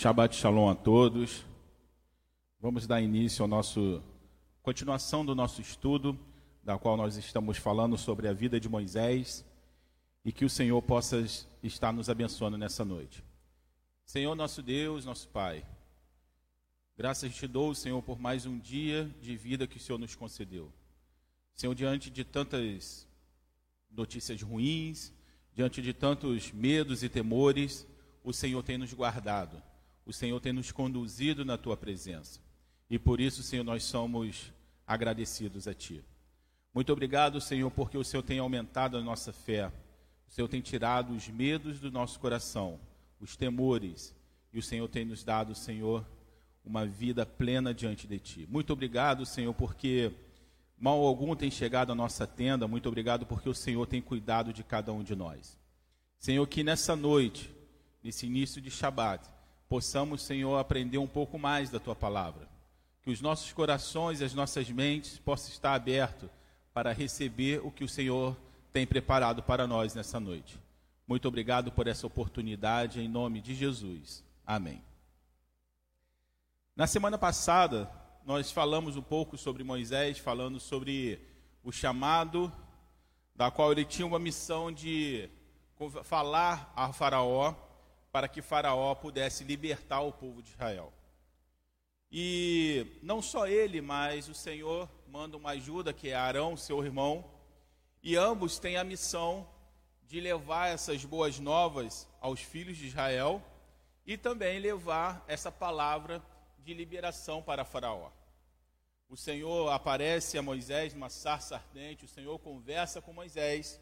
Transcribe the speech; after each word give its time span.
Shabbat 0.00 0.34
Shalom 0.34 0.70
a 0.70 0.74
todos. 0.74 1.44
Vamos 2.58 2.86
dar 2.86 3.02
início 3.02 3.42
ao 3.42 3.46
nosso 3.46 4.02
continuação 4.62 5.26
do 5.26 5.34
nosso 5.34 5.60
estudo, 5.60 6.18
da 6.64 6.78
qual 6.78 6.96
nós 6.96 7.18
estamos 7.18 7.58
falando 7.58 7.98
sobre 7.98 8.26
a 8.26 8.32
vida 8.32 8.58
de 8.58 8.66
Moisés 8.66 9.44
e 10.24 10.32
que 10.32 10.42
o 10.42 10.48
Senhor 10.48 10.80
possa 10.80 11.22
estar 11.62 11.92
nos 11.92 12.08
abençoando 12.08 12.56
nessa 12.56 12.82
noite. 12.82 13.22
Senhor 14.06 14.34
nosso 14.34 14.62
Deus, 14.62 15.04
nosso 15.04 15.28
Pai, 15.28 15.66
graças 16.96 17.34
te 17.34 17.46
dou, 17.46 17.74
Senhor, 17.74 18.00
por 18.00 18.18
mais 18.18 18.46
um 18.46 18.58
dia 18.58 19.04
de 19.20 19.36
vida 19.36 19.66
que 19.66 19.76
o 19.76 19.80
Senhor 19.80 19.98
nos 19.98 20.14
concedeu. 20.14 20.72
Senhor, 21.54 21.74
diante 21.74 22.08
de 22.08 22.24
tantas 22.24 23.06
notícias 23.90 24.40
ruins, 24.40 25.12
diante 25.52 25.82
de 25.82 25.92
tantos 25.92 26.50
medos 26.52 27.02
e 27.02 27.08
temores, 27.10 27.86
o 28.24 28.32
Senhor 28.32 28.62
tem 28.62 28.78
nos 28.78 28.94
guardado, 28.94 29.62
o 30.10 30.12
Senhor 30.12 30.40
tem 30.40 30.52
nos 30.52 30.72
conduzido 30.72 31.44
na 31.44 31.56
tua 31.56 31.76
presença. 31.76 32.40
E 32.88 32.98
por 32.98 33.20
isso, 33.20 33.42
Senhor, 33.42 33.64
nós 33.64 33.84
somos 33.84 34.52
agradecidos 34.86 35.68
a 35.68 35.74
Ti. 35.74 36.04
Muito 36.74 36.92
obrigado, 36.92 37.40
Senhor, 37.40 37.70
porque 37.70 37.96
o 37.96 38.04
Senhor 38.04 38.22
tem 38.22 38.38
aumentado 38.38 38.96
a 38.96 39.00
nossa 39.00 39.32
fé, 39.32 39.68
o 40.28 40.32
Senhor 40.32 40.48
tem 40.48 40.60
tirado 40.60 41.12
os 41.14 41.28
medos 41.28 41.80
do 41.80 41.90
nosso 41.90 42.18
coração, 42.18 42.78
os 43.20 43.36
temores, 43.36 44.14
e 44.52 44.58
o 44.58 44.62
Senhor 44.62 44.88
tem 44.88 45.04
nos 45.04 45.22
dado, 45.22 45.54
Senhor, 45.54 46.04
uma 46.64 46.84
vida 46.84 47.24
plena 47.24 47.72
diante 47.72 48.06
de 48.06 48.18
Ti. 48.18 48.48
Muito 48.50 48.72
obrigado, 48.72 49.24
Senhor, 49.24 49.54
porque 49.54 50.12
mal 50.76 50.98
algum 51.04 51.36
tem 51.36 51.50
chegado 51.50 51.92
à 51.92 51.94
nossa 51.94 52.26
tenda. 52.26 52.66
Muito 52.66 52.88
obrigado 52.88 53.26
porque 53.26 53.48
o 53.48 53.54
Senhor 53.54 53.86
tem 53.86 54.02
cuidado 54.02 54.52
de 54.52 54.64
cada 54.64 54.92
um 54.92 55.04
de 55.04 55.14
nós. 55.14 55.56
Senhor, 56.18 56.44
que 56.48 56.64
nessa 56.64 56.96
noite, 56.96 57.52
nesse 58.02 58.26
início 58.26 58.60
de 58.60 58.70
Shabat, 58.70 59.24
possamos, 59.70 60.22
Senhor, 60.22 60.58
aprender 60.58 60.98
um 60.98 61.06
pouco 61.06 61.38
mais 61.38 61.70
da 61.70 61.78
tua 61.78 61.94
palavra. 61.94 62.48
Que 63.02 63.10
os 63.10 63.20
nossos 63.20 63.52
corações 63.52 64.20
e 64.20 64.24
as 64.24 64.34
nossas 64.34 64.68
mentes 64.68 65.16
possam 65.20 65.48
estar 65.50 65.74
abertos 65.74 66.28
para 66.74 66.92
receber 66.92 67.64
o 67.64 67.70
que 67.70 67.84
o 67.84 67.88
Senhor 67.88 68.36
tem 68.72 68.84
preparado 68.84 69.44
para 69.44 69.68
nós 69.68 69.94
nessa 69.94 70.18
noite. 70.18 70.60
Muito 71.06 71.28
obrigado 71.28 71.70
por 71.70 71.86
essa 71.86 72.04
oportunidade, 72.04 73.00
em 73.00 73.08
nome 73.08 73.40
de 73.40 73.54
Jesus. 73.54 74.24
Amém. 74.44 74.82
Na 76.74 76.88
semana 76.88 77.16
passada, 77.16 77.88
nós 78.26 78.50
falamos 78.50 78.96
um 78.96 79.02
pouco 79.02 79.38
sobre 79.38 79.62
Moisés, 79.62 80.18
falando 80.18 80.58
sobre 80.58 81.20
o 81.62 81.70
chamado, 81.70 82.52
da 83.36 83.52
qual 83.52 83.70
ele 83.70 83.84
tinha 83.84 84.06
uma 84.06 84.18
missão 84.18 84.72
de 84.72 85.30
falar 86.02 86.72
a 86.74 86.92
Faraó, 86.92 87.54
para 88.12 88.28
que 88.28 88.42
Faraó 88.42 88.94
pudesse 88.94 89.44
libertar 89.44 90.00
o 90.00 90.12
povo 90.12 90.42
de 90.42 90.50
Israel. 90.50 90.92
E 92.10 92.86
não 93.02 93.22
só 93.22 93.46
ele, 93.46 93.80
mas 93.80 94.28
o 94.28 94.34
Senhor 94.34 94.88
manda 95.06 95.36
uma 95.36 95.50
ajuda, 95.50 95.92
que 95.92 96.08
é 96.08 96.14
Arão, 96.14 96.56
seu 96.56 96.84
irmão, 96.84 97.24
e 98.02 98.16
ambos 98.16 98.58
têm 98.58 98.76
a 98.76 98.84
missão 98.84 99.48
de 100.08 100.20
levar 100.20 100.68
essas 100.68 101.04
boas 101.04 101.38
novas 101.38 102.08
aos 102.20 102.40
filhos 102.40 102.76
de 102.76 102.86
Israel 102.86 103.40
e 104.04 104.16
também 104.16 104.58
levar 104.58 105.24
essa 105.28 105.52
palavra 105.52 106.20
de 106.58 106.74
liberação 106.74 107.40
para 107.40 107.64
Faraó. 107.64 108.10
O 109.08 109.16
Senhor 109.16 109.70
aparece 109.70 110.36
a 110.36 110.42
Moisés 110.42 110.94
numa 110.94 111.10
sarça 111.10 111.56
ardente, 111.56 112.04
o 112.04 112.08
Senhor 112.08 112.38
conversa 112.40 113.00
com 113.00 113.12
Moisés. 113.12 113.80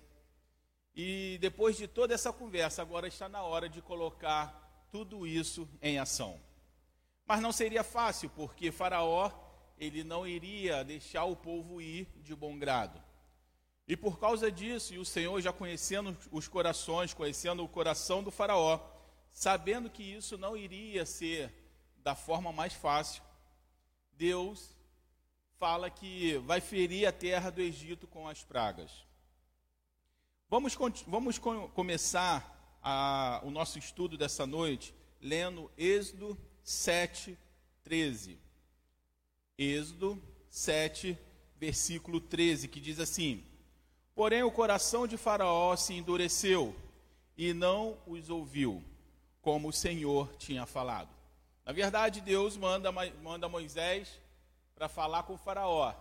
E 1.00 1.38
depois 1.40 1.76
de 1.76 1.86
toda 1.86 2.12
essa 2.12 2.32
conversa, 2.32 2.82
agora 2.82 3.06
está 3.06 3.28
na 3.28 3.40
hora 3.40 3.68
de 3.68 3.80
colocar 3.80 4.88
tudo 4.90 5.28
isso 5.28 5.68
em 5.80 5.96
ação. 5.96 6.40
Mas 7.24 7.40
não 7.40 7.52
seria 7.52 7.84
fácil, 7.84 8.28
porque 8.30 8.72
Faraó, 8.72 9.30
ele 9.78 10.02
não 10.02 10.26
iria 10.26 10.82
deixar 10.82 11.24
o 11.24 11.36
povo 11.36 11.80
ir 11.80 12.08
de 12.16 12.34
bom 12.34 12.58
grado. 12.58 13.00
E 13.86 13.96
por 13.96 14.18
causa 14.18 14.50
disso, 14.50 14.92
e 14.92 14.98
o 14.98 15.04
Senhor 15.04 15.40
já 15.40 15.52
conhecendo 15.52 16.18
os 16.32 16.48
corações, 16.48 17.14
conhecendo 17.14 17.62
o 17.62 17.68
coração 17.68 18.20
do 18.20 18.32
Faraó, 18.32 18.80
sabendo 19.30 19.88
que 19.88 20.02
isso 20.02 20.36
não 20.36 20.56
iria 20.56 21.06
ser 21.06 21.54
da 21.98 22.16
forma 22.16 22.50
mais 22.50 22.72
fácil, 22.72 23.22
Deus 24.14 24.76
fala 25.60 25.90
que 25.90 26.38
vai 26.38 26.60
ferir 26.60 27.06
a 27.06 27.12
terra 27.12 27.50
do 27.50 27.60
Egito 27.60 28.08
com 28.08 28.26
as 28.26 28.42
pragas. 28.42 29.06
Vamos, 30.50 30.74
vamos 31.06 31.38
começar 31.74 32.78
a, 32.82 33.38
o 33.44 33.50
nosso 33.50 33.78
estudo 33.78 34.16
dessa 34.16 34.46
noite 34.46 34.94
lendo 35.20 35.70
Êxodo 35.76 36.38
7, 36.64 37.36
13. 37.84 38.38
Êxodo 39.58 40.18
7, 40.48 41.18
versículo 41.58 42.18
13, 42.18 42.66
que 42.66 42.80
diz 42.80 42.98
assim: 42.98 43.44
Porém 44.14 44.42
o 44.42 44.50
coração 44.50 45.06
de 45.06 45.18
Faraó 45.18 45.76
se 45.76 45.92
endureceu 45.92 46.74
e 47.36 47.52
não 47.52 47.98
os 48.06 48.30
ouviu, 48.30 48.82
como 49.42 49.68
o 49.68 49.72
Senhor 49.72 50.34
tinha 50.38 50.64
falado. 50.64 51.10
Na 51.62 51.72
verdade, 51.72 52.22
Deus 52.22 52.56
manda, 52.56 52.90
manda 52.90 53.50
Moisés 53.50 54.18
para 54.74 54.88
falar 54.88 55.24
com 55.24 55.34
o 55.34 55.38
Faraó. 55.38 55.92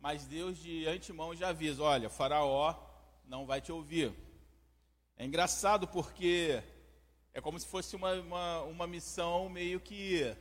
Mas 0.00 0.24
Deus 0.24 0.56
de 0.56 0.86
antemão 0.86 1.36
já 1.36 1.50
avisa: 1.50 1.82
olha, 1.82 2.08
Faraó 2.08 2.88
não 3.30 3.46
vai 3.46 3.60
te 3.60 3.70
ouvir. 3.70 4.12
É 5.16 5.24
engraçado 5.24 5.86
porque 5.86 6.60
é 7.32 7.40
como 7.40 7.60
se 7.60 7.66
fosse 7.66 7.94
uma, 7.94 8.12
uma, 8.14 8.62
uma 8.62 8.86
missão 8.88 9.48
meio 9.48 9.78
que 9.78 10.36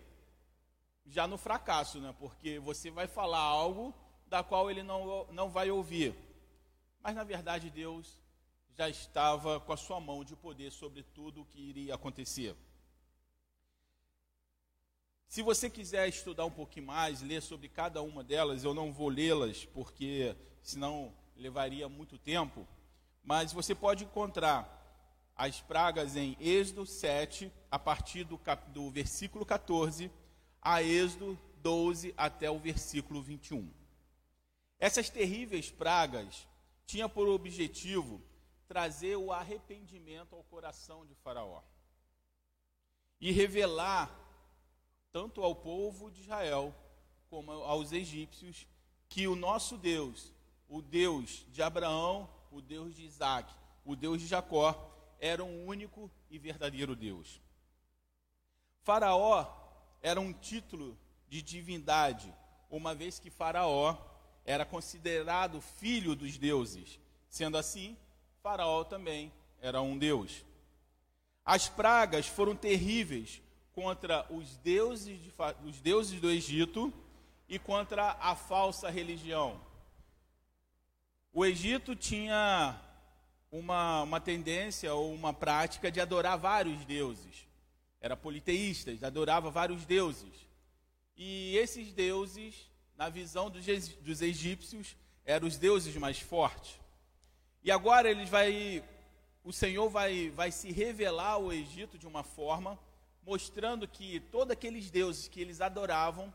já 1.06 1.28
no 1.28 1.38
fracasso, 1.38 2.00
né? 2.00 2.16
Porque 2.18 2.58
você 2.58 2.90
vai 2.90 3.06
falar 3.06 3.38
algo 3.38 3.94
da 4.26 4.44
qual 4.44 4.72
ele 4.72 4.82
não, 4.82 5.28
não 5.32 5.52
vai 5.52 5.70
ouvir. 5.70 6.16
Mas 7.00 7.16
na 7.16 7.24
verdade 7.24 7.70
Deus 7.70 8.20
já 8.76 8.90
estava 8.90 9.60
com 9.60 9.72
a 9.72 9.78
sua 9.78 10.00
mão 10.00 10.24
de 10.24 10.36
poder 10.36 10.72
sobre 10.72 11.04
tudo 11.04 11.42
o 11.42 11.46
que 11.46 11.62
iria 11.62 11.94
acontecer. 11.94 12.56
Se 15.28 15.44
você 15.44 15.70
quiser 15.70 16.10
estudar 16.10 16.46
um 16.46 16.52
pouquinho 16.52 16.88
mais, 16.88 17.22
ler 17.22 17.44
sobre 17.44 17.70
cada 17.70 18.02
uma 18.02 18.24
delas, 18.24 18.64
eu 18.64 18.74
não 18.74 18.92
vou 18.92 19.10
lê-las 19.10 19.64
porque 19.64 20.36
senão 20.64 21.14
levaria 21.36 21.88
muito 21.88 22.18
tempo, 22.18 22.68
mas 23.24 23.54
você 23.54 23.76
pode 23.76 24.04
encontrar 24.04 24.78
as 25.36 25.62
pragas 25.62 26.16
em 26.16 26.36
Êxodo 26.40 26.86
7, 26.86 27.52
a 27.72 27.80
partir 27.80 28.24
do, 28.24 28.38
cap, 28.38 28.70
do 28.72 28.90
versículo 28.90 29.46
14, 29.46 30.12
a 30.62 30.84
Êxodo 30.84 31.40
12 31.62 32.14
até 32.18 32.50
o 32.52 32.60
versículo 32.60 33.22
21. 33.22 33.72
Essas 34.80 35.10
terríveis 35.10 35.70
pragas 35.70 36.48
tinham 36.86 37.10
por 37.10 37.28
objetivo 37.28 38.22
trazer 38.68 39.16
o 39.16 39.32
arrependimento 39.32 40.36
ao 40.36 40.44
coração 40.44 41.06
de 41.06 41.16
Faraó 41.16 41.62
e 43.20 43.32
revelar 43.32 44.10
tanto 45.12 45.44
ao 45.44 45.56
povo 45.56 46.12
de 46.12 46.22
Israel 46.22 46.74
como 47.30 47.52
aos 47.52 47.92
egípcios, 47.92 48.68
que 49.08 49.28
o 49.28 49.36
nosso 49.36 49.78
Deus, 49.78 50.34
o 50.68 50.82
Deus 50.82 51.46
de 51.50 51.62
Abraão, 51.62 52.30
o 52.52 52.62
Deus 52.62 52.96
de 52.96 53.04
Isaac, 53.04 53.54
o 53.86 53.96
Deus 53.96 54.22
de 54.22 54.28
Jacó, 54.28 54.76
era 55.20 55.44
um 55.44 55.66
único 55.66 56.10
e 56.30 56.38
verdadeiro 56.38 56.96
Deus. 56.96 57.42
Faraó 58.82 59.46
era 60.02 60.20
um 60.20 60.32
título 60.32 60.98
de 61.28 61.42
divindade, 61.42 62.34
uma 62.70 62.96
vez 62.96 63.20
que 63.20 63.30
Faraó 63.30 63.98
era 64.46 64.66
considerado 64.66 65.62
filho 65.62 66.16
dos 66.16 66.38
deuses. 66.38 67.00
Sendo 67.30 67.58
assim, 67.58 67.98
Faraó 68.42 68.84
também 68.84 69.32
era 69.62 69.82
um 69.82 69.98
deus. 69.98 70.44
As 71.46 71.68
pragas 71.68 72.28
foram 72.28 72.56
terríveis, 72.56 73.42
contra 73.80 74.26
os 74.30 74.58
deuses, 74.58 75.22
de, 75.22 75.34
os 75.64 75.80
deuses 75.80 76.20
do 76.20 76.30
Egito 76.30 76.94
e 77.48 77.58
contra 77.58 78.18
a 78.20 78.36
falsa 78.36 78.90
religião. 78.90 79.60
O 81.32 81.46
Egito 81.46 81.96
tinha 81.96 82.80
uma, 83.52 84.04
uma 84.04 84.20
tendência 84.20 84.94
ou 84.94 85.14
uma 85.14 85.34
prática 85.34 85.92
de 85.92 86.02
adorar 86.02 86.38
vários 86.38 86.84
deuses. 86.86 87.48
Era 88.02 88.18
politeísta, 88.18 88.92
adorava 89.06 89.52
vários 89.52 89.86
deuses. 89.86 90.48
E 91.16 91.56
esses 91.58 91.94
deuses, 91.94 92.70
na 92.96 93.10
visão 93.10 93.50
dos, 93.50 93.66
dos 94.00 94.22
egípcios, 94.22 94.96
eram 95.26 95.48
os 95.48 95.58
deuses 95.58 95.96
mais 95.98 96.20
fortes. 96.20 96.80
E 97.64 97.72
agora 97.72 98.10
eles 98.10 98.30
vai, 98.30 98.84
o 99.44 99.52
Senhor 99.52 99.90
vai, 99.90 100.30
vai 100.30 100.52
se 100.52 100.72
revelar 100.72 101.34
ao 101.34 101.54
Egito 101.54 101.98
de 101.98 102.08
uma 102.08 102.24
forma 102.24 102.80
mostrando 103.22 103.88
que 103.88 104.20
todos 104.20 104.54
aqueles 104.54 104.90
deuses 104.90 105.28
que 105.28 105.42
eles 105.42 105.62
adoravam 105.62 106.34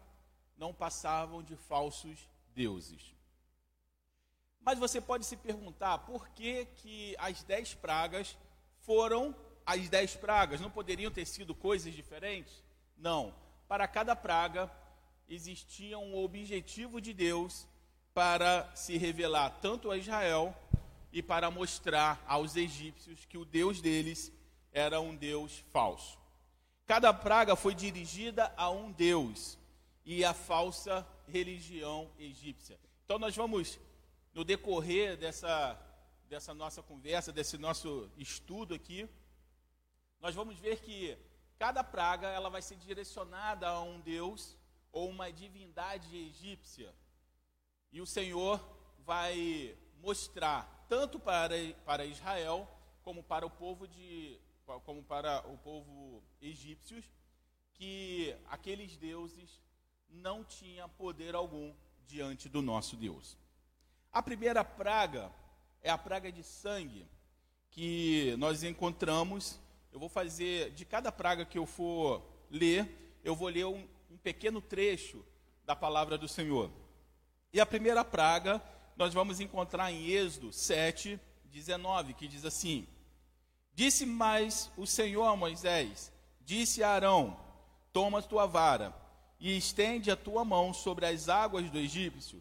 não 0.57 0.73
passavam 0.73 1.43
de 1.43 1.57
falsos 1.57 2.29
deuses. 2.55 3.14
Mas 4.65 4.79
você 4.79 5.01
pode 5.01 5.27
se 5.27 5.37
perguntar 5.37 5.99
por 5.99 6.29
que, 6.31 6.65
que 6.77 7.15
as 7.19 7.43
dez 7.43 7.75
pragas 7.75 8.37
foram 8.81 9.35
as 9.67 9.89
dez 9.89 10.15
pragas? 10.17 10.61
Não 10.61 10.71
poderiam 10.71 11.11
ter 11.11 11.27
sido 11.27 11.55
coisas 11.55 11.93
diferentes? 11.93 12.63
Não. 12.97 13.35
Para 13.69 13.87
cada 13.87 14.17
praga 14.17 14.71
existia 15.29 15.99
um 15.99 16.17
objetivo 16.17 17.01
de 17.01 17.13
Deus 17.13 17.67
para 18.15 18.71
se 18.75 18.97
revelar 18.97 19.51
tanto 19.61 19.91
a 19.91 19.97
Israel 19.97 20.57
e 21.13 21.23
para 21.23 21.51
mostrar 21.51 22.23
aos 22.27 22.57
egípcios 22.57 23.25
que 23.25 23.39
o 23.39 23.45
Deus 23.45 23.81
deles 23.81 24.33
era 24.73 25.01
um 25.01 25.15
Deus 25.15 25.65
falso. 25.73 26.19
Cada 26.87 27.13
praga 27.13 27.57
foi 27.57 27.75
dirigida 27.75 28.53
a 28.57 28.71
um 28.71 28.91
Deus 28.91 29.59
e 30.05 30.25
a 30.25 30.35
falsa 30.35 31.07
religião 31.27 32.11
egípcia. 32.19 32.79
Então 33.05 33.19
nós 33.19 33.35
vamos, 33.35 33.79
no 34.35 34.45
decorrer 34.45 35.17
dessa, 35.17 35.81
dessa 36.29 36.53
nossa 36.53 36.83
conversa, 36.83 37.33
desse 37.33 37.57
nosso 37.57 38.11
estudo 38.19 38.75
aqui, 38.75 39.09
nós 40.21 40.35
vamos 40.35 40.59
ver 40.59 40.81
que 40.81 41.17
cada 41.59 41.85
praga 41.85 42.29
ela 42.29 42.51
vai 42.51 42.61
ser 42.61 42.77
direcionada 42.77 43.69
a 43.69 43.81
um 43.81 44.01
Deus 44.01 44.57
ou 44.91 45.09
uma 45.09 45.33
divindade 45.33 46.17
egípcia. 46.17 46.93
E 47.93 48.01
o 48.01 48.07
Senhor 48.07 48.61
vai 48.99 49.77
mostrar 50.01 50.85
tanto 50.89 51.19
para, 51.21 51.55
para 51.85 52.05
Israel 52.05 52.69
como 53.03 53.23
para 53.23 53.47
o 53.47 53.51
povo 53.51 53.87
de 53.87 54.41
como 54.85 55.03
para 55.03 55.47
o 55.47 55.59
povo 55.59 56.23
egípcios 56.41 57.05
que 57.75 58.35
aqueles 58.47 58.97
deuses 58.97 59.61
não 60.09 60.43
tinham 60.43 60.89
poder 60.89 61.35
algum 61.35 61.75
diante 62.07 62.49
do 62.49 62.63
nosso 62.63 62.97
Deus. 62.97 63.37
A 64.15 64.23
primeira 64.23 64.63
praga 64.63 65.29
é 65.83 65.91
a 65.91 65.99
praga 65.99 66.31
de 66.31 66.45
sangue 66.45 67.05
que 67.69 68.37
nós 68.39 68.63
encontramos. 68.63 69.59
Eu 69.93 69.99
vou 69.99 70.09
fazer 70.09 70.71
de 70.71 70.85
cada 70.85 71.11
praga 71.11 71.45
que 71.45 71.59
eu 71.59 71.67
for 71.67 72.23
ler, 72.49 73.19
eu 73.25 73.35
vou 73.35 73.49
ler 73.49 73.67
um, 73.67 73.85
um 74.09 74.17
pequeno 74.17 74.61
trecho 74.61 75.27
da 75.67 75.75
palavra 75.75 76.17
do 76.17 76.29
Senhor. 76.29 76.71
E 77.53 77.61
a 77.61 77.67
primeira 77.67 78.05
praga 78.05 78.63
nós 78.97 79.13
vamos 79.13 79.41
encontrar 79.41 79.91
em 79.91 80.07
Êxodo 80.07 80.53
7, 80.53 81.19
19, 81.47 82.15
que 82.15 82.29
diz 82.29 82.45
assim: 82.45 82.87
Disse 83.75 84.07
mais 84.07 84.71
o 84.77 84.87
Senhor 84.87 85.25
a 85.25 85.35
Moisés: 85.35 86.13
Disse 86.41 86.85
a 86.85 86.91
Arão: 86.91 87.37
Toma 87.93 88.23
tua 88.23 88.47
vara 88.47 88.95
e 89.41 89.57
estende 89.57 90.09
a 90.09 90.17
tua 90.17 90.45
mão 90.45 90.73
sobre 90.73 91.05
as 91.05 91.29
águas 91.29 91.69
do 91.69 91.79
Egípcio, 91.79 92.41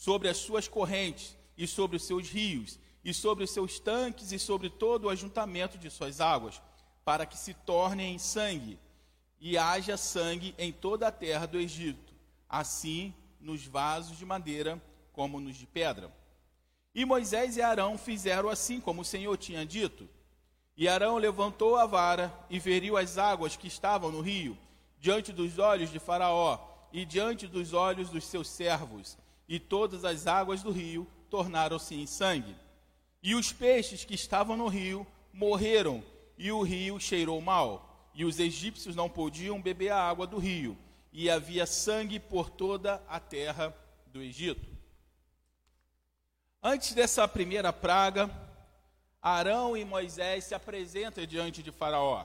sobre 0.00 0.30
as 0.30 0.38
suas 0.38 0.66
correntes 0.66 1.36
e 1.58 1.66
sobre 1.66 1.98
os 1.98 2.04
seus 2.04 2.30
rios, 2.30 2.78
e 3.04 3.12
sobre 3.12 3.44
os 3.44 3.50
seus 3.50 3.78
tanques 3.78 4.32
e 4.32 4.38
sobre 4.38 4.70
todo 4.70 5.04
o 5.04 5.08
ajuntamento 5.10 5.76
de 5.76 5.90
suas 5.90 6.22
águas, 6.22 6.58
para 7.04 7.26
que 7.26 7.36
se 7.36 7.52
tornem 7.52 8.14
em 8.14 8.18
sangue, 8.18 8.78
e 9.38 9.58
haja 9.58 9.98
sangue 9.98 10.54
em 10.56 10.72
toda 10.72 11.08
a 11.08 11.12
terra 11.12 11.44
do 11.44 11.60
Egito, 11.60 12.14
assim 12.48 13.12
nos 13.38 13.66
vasos 13.66 14.16
de 14.16 14.24
madeira 14.24 14.82
como 15.12 15.38
nos 15.38 15.54
de 15.54 15.66
pedra. 15.66 16.10
E 16.94 17.04
Moisés 17.04 17.58
e 17.58 17.62
Arão 17.62 17.98
fizeram 17.98 18.48
assim 18.48 18.80
como 18.80 19.02
o 19.02 19.04
Senhor 19.04 19.36
tinha 19.36 19.66
dito. 19.66 20.08
E 20.78 20.88
Arão 20.88 21.18
levantou 21.18 21.76
a 21.76 21.84
vara 21.84 22.32
e 22.48 22.58
feriu 22.58 22.96
as 22.96 23.18
águas 23.18 23.54
que 23.54 23.68
estavam 23.68 24.10
no 24.10 24.22
rio, 24.22 24.56
diante 24.98 25.30
dos 25.30 25.58
olhos 25.58 25.90
de 25.90 25.98
Faraó 25.98 26.58
e 26.90 27.04
diante 27.04 27.46
dos 27.46 27.74
olhos 27.74 28.08
dos 28.08 28.24
seus 28.24 28.48
servos, 28.48 29.18
e 29.50 29.58
todas 29.58 30.04
as 30.04 30.28
águas 30.28 30.62
do 30.62 30.70
rio 30.70 31.08
tornaram-se 31.28 31.96
em 31.96 32.06
sangue. 32.06 32.54
E 33.20 33.34
os 33.34 33.52
peixes 33.52 34.04
que 34.04 34.14
estavam 34.14 34.56
no 34.56 34.68
rio 34.68 35.04
morreram, 35.32 36.04
e 36.38 36.52
o 36.52 36.62
rio 36.62 37.00
cheirou 37.00 37.40
mal, 37.40 38.08
e 38.14 38.24
os 38.24 38.38
egípcios 38.38 38.94
não 38.94 39.10
podiam 39.10 39.60
beber 39.60 39.90
a 39.90 40.00
água 40.00 40.24
do 40.24 40.38
rio, 40.38 40.78
e 41.12 41.28
havia 41.28 41.66
sangue 41.66 42.20
por 42.20 42.48
toda 42.48 43.02
a 43.08 43.18
terra 43.18 43.76
do 44.06 44.22
Egito. 44.22 44.70
Antes 46.62 46.94
dessa 46.94 47.26
primeira 47.26 47.72
praga, 47.72 48.30
Arão 49.20 49.76
e 49.76 49.84
Moisés 49.84 50.44
se 50.44 50.54
apresentam 50.54 51.26
diante 51.26 51.60
de 51.60 51.72
Faraó. 51.72 52.24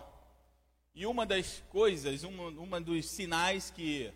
E 0.93 1.07
uma 1.07 1.25
das 1.25 1.63
coisas, 1.69 2.23
uma, 2.23 2.49
uma 2.49 2.79
dos 2.79 3.07
sinais 3.07 3.71
que, 3.71 4.13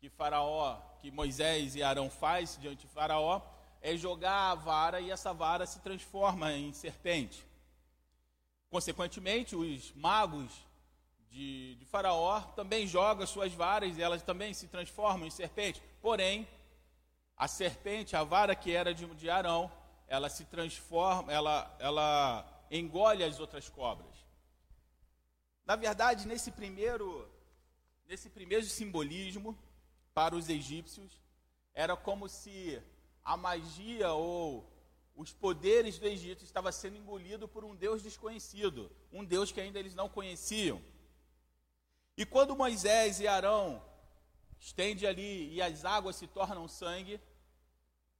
que 0.00 0.08
Faraó, 0.08 0.80
que 1.02 1.10
Moisés 1.10 1.76
e 1.76 1.82
Arão 1.82 2.08
faz 2.08 2.56
diante 2.58 2.86
de 2.86 2.92
Faraó, 2.92 3.42
é 3.82 3.94
jogar 3.96 4.50
a 4.50 4.54
vara 4.54 5.00
e 5.00 5.10
essa 5.10 5.32
vara 5.32 5.66
se 5.66 5.78
transforma 5.80 6.52
em 6.52 6.72
serpente. 6.72 7.46
Consequentemente, 8.70 9.54
os 9.54 9.92
magos 9.92 10.50
de, 11.30 11.74
de 11.74 11.84
Faraó 11.84 12.40
também 12.56 12.86
jogam 12.86 13.26
suas 13.26 13.52
varas 13.52 13.96
e 13.98 14.02
elas 14.02 14.22
também 14.22 14.54
se 14.54 14.68
transformam 14.68 15.26
em 15.26 15.30
serpente. 15.30 15.82
Porém, 16.00 16.48
a 17.36 17.46
serpente, 17.46 18.16
a 18.16 18.24
vara 18.24 18.54
que 18.54 18.72
era 18.72 18.94
de, 18.94 19.06
de 19.06 19.28
Arão, 19.28 19.70
ela 20.08 20.30
se 20.30 20.46
transforma, 20.46 21.30
ela, 21.30 21.76
ela 21.78 22.64
engole 22.70 23.22
as 23.22 23.38
outras 23.38 23.68
cobras. 23.68 24.14
Na 25.66 25.76
verdade, 25.76 26.26
nesse 26.26 26.50
primeiro, 26.50 27.28
nesse 28.06 28.30
primeiro 28.30 28.64
simbolismo 28.64 29.56
para 30.14 30.34
os 30.34 30.48
egípcios, 30.48 31.20
era 31.74 31.96
como 31.96 32.28
se 32.28 32.80
a 33.24 33.36
magia 33.36 34.12
ou 34.12 34.68
os 35.16 35.32
poderes 35.32 35.98
do 35.98 36.06
Egito 36.06 36.44
estavam 36.44 36.72
sendo 36.72 36.96
engolido 36.96 37.46
por 37.46 37.64
um 37.64 37.74
Deus 37.74 38.02
desconhecido, 38.02 38.90
um 39.12 39.24
Deus 39.24 39.52
que 39.52 39.60
ainda 39.60 39.78
eles 39.78 39.94
não 39.94 40.08
conheciam. 40.08 40.80
E 42.16 42.24
quando 42.24 42.56
Moisés 42.56 43.20
e 43.20 43.28
Arão 43.28 43.82
estende 44.58 45.06
ali 45.06 45.52
e 45.54 45.62
as 45.62 45.84
águas 45.84 46.16
se 46.16 46.26
tornam 46.26 46.66
sangue, 46.68 47.20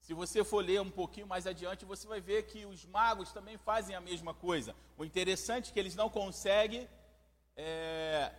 se 0.01 0.15
você 0.15 0.43
for 0.43 0.65
ler 0.65 0.81
um 0.81 0.91
pouquinho 0.91 1.27
mais 1.27 1.47
adiante, 1.47 1.85
você 1.85 2.07
vai 2.07 2.21
ver 2.21 2.45
que 2.45 2.65
os 2.65 2.85
magos 2.87 3.33
também 3.33 3.57
fazem 3.59 3.95
a 3.95 4.01
mesma 4.01 4.33
coisa. 4.33 4.75
O 4.97 5.05
interessante 5.05 5.71
é 5.71 5.73
que 5.73 5.79
eles 5.79 5.95
não 5.95 6.09
conseguem 6.09 6.89
é, 7.57 8.33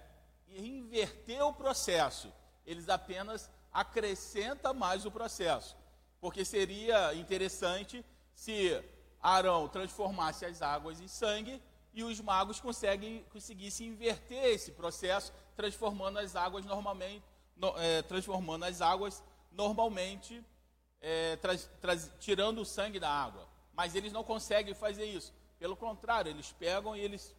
inverter 0.50 1.44
o 1.46 1.54
processo, 1.54 2.34
eles 2.66 2.90
apenas 2.90 3.50
acrescentam 3.72 4.74
mais 4.74 5.06
o 5.06 5.12
processo. 5.12 5.76
Porque 6.20 6.46
seria 6.46 7.14
interessante 7.16 8.06
se 8.34 8.82
Arão 9.22 9.68
transformasse 9.68 10.46
as 10.46 10.62
águas 10.62 11.00
em 11.00 11.08
sangue 11.08 11.62
e 11.94 12.04
os 12.04 12.20
magos 12.22 12.60
conseguem, 12.60 13.24
conseguissem 13.32 13.88
inverter 13.88 14.46
esse 14.46 14.72
processo, 14.72 15.34
transformando 15.56 16.20
as 16.20 16.36
águas 16.36 16.66
normalmente, 16.66 17.24
no, 17.56 17.74
é, 17.78 18.02
transformando 18.02 18.66
as 18.66 18.82
águas 18.82 19.24
normalmente 19.52 20.44
é, 21.02 21.38
tirando 22.20 22.62
o 22.62 22.66
sangue 22.66 23.00
da 23.00 23.10
água. 23.10 23.48
Mas 23.74 23.96
eles 23.96 24.14
não 24.14 24.24
conseguem 24.24 24.74
fazer 24.74 25.06
isso. 25.06 25.34
Pelo 25.60 25.76
contrário, 25.76 26.30
eles 26.30 26.52
pegam 26.52 26.96
e 26.96 27.00
eles, 27.00 27.36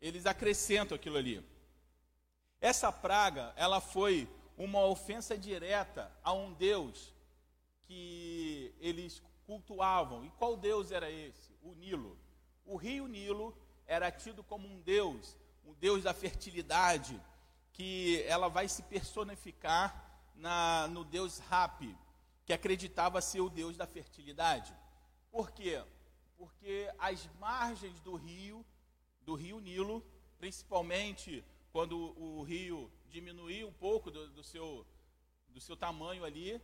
eles 0.00 0.26
acrescentam 0.26 0.96
aquilo 0.96 1.16
ali. 1.16 1.44
Essa 2.60 2.90
praga, 2.90 3.52
ela 3.56 3.80
foi 3.80 4.28
uma 4.56 4.84
ofensa 4.84 5.36
direta 5.36 6.10
a 6.22 6.32
um 6.32 6.52
Deus 6.52 7.14
que 7.84 8.74
eles 8.80 9.22
cultuavam. 9.44 10.24
E 10.24 10.30
qual 10.30 10.56
Deus 10.56 10.90
era 10.90 11.10
esse? 11.10 11.54
O 11.62 11.74
Nilo. 11.74 12.18
O 12.64 12.76
rio 12.76 13.06
Nilo 13.06 13.56
era 13.86 14.10
tido 14.10 14.42
como 14.42 14.66
um 14.66 14.80
Deus, 14.80 15.36
um 15.64 15.72
Deus 15.74 16.02
da 16.02 16.12
fertilidade, 16.12 17.20
que 17.72 18.22
ela 18.26 18.48
vai 18.48 18.68
se 18.68 18.82
personificar 18.82 20.04
na, 20.34 20.88
no 20.88 21.04
Deus 21.04 21.38
Rapi, 21.38 21.96
que 22.44 22.52
acreditava 22.52 23.20
ser 23.20 23.40
o 23.40 23.50
deus 23.50 23.76
da 23.76 23.86
fertilidade. 23.86 24.74
Por 25.30 25.50
quê? 25.50 25.82
Porque 26.36 26.90
as 26.98 27.28
margens 27.38 28.00
do 28.00 28.14
rio, 28.14 28.64
do 29.22 29.34
rio 29.34 29.60
Nilo, 29.60 30.04
principalmente 30.38 31.44
quando 31.72 32.18
o 32.18 32.42
rio 32.42 32.90
diminuía 33.10 33.66
um 33.66 33.72
pouco 33.72 34.10
do, 34.10 34.28
do, 34.28 34.42
seu, 34.42 34.86
do 35.48 35.60
seu 35.60 35.76
tamanho 35.76 36.24
ali, 36.24 36.60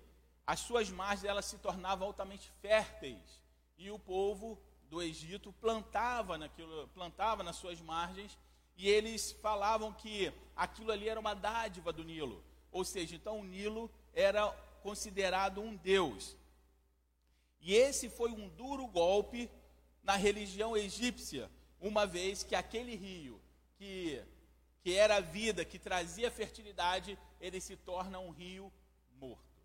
as 0.47 0.61
suas 0.61 0.91
margens 0.91 1.25
elas 1.25 1.47
se 1.47 1.59
tornavam 1.59 2.07
altamente 2.07 2.51
férteis 2.61 3.43
e 3.77 3.91
o 3.91 3.99
povo 3.99 4.61
do 4.89 5.01
Egito 5.01 5.53
plantava 5.55 6.37
naquilo, 6.37 6.89
plantava 6.89 7.43
nas 7.43 7.57
suas 7.57 7.81
margens 7.81 8.39
e 8.77 8.89
eles 8.89 9.33
falavam 9.33 9.93
que 9.93 10.33
aquilo 10.57 10.93
ali 10.93 11.09
era 11.09 11.21
uma 11.21 11.35
dádiva 11.35 11.93
do 11.93 12.05
Nilo, 12.05 12.43
ou 12.71 12.85
seja, 12.85 13.17
então 13.17 13.41
o 13.41 13.45
Nilo 13.45 13.91
era 14.13 14.51
considerado 14.83 15.61
um 15.61 15.77
deus. 15.77 16.37
E 17.61 17.75
esse 17.75 18.11
foi 18.11 18.31
um 18.31 18.49
duro 18.49 18.87
golpe 18.89 19.49
na 20.03 20.17
religião 20.17 20.77
egípcia, 20.77 21.51
uma 21.81 22.07
vez 22.07 22.43
que 22.43 22.55
aquele 22.55 22.97
rio 22.97 23.41
que, 23.77 24.23
que 24.83 24.95
era 24.95 25.17
a 25.17 25.21
vida, 25.21 25.65
que 25.65 25.79
trazia 25.79 26.31
fertilidade, 26.31 27.19
ele 27.41 27.61
se 27.61 27.77
torna 27.77 28.19
um 28.19 28.31
rio 28.31 28.73
morto. 29.12 29.62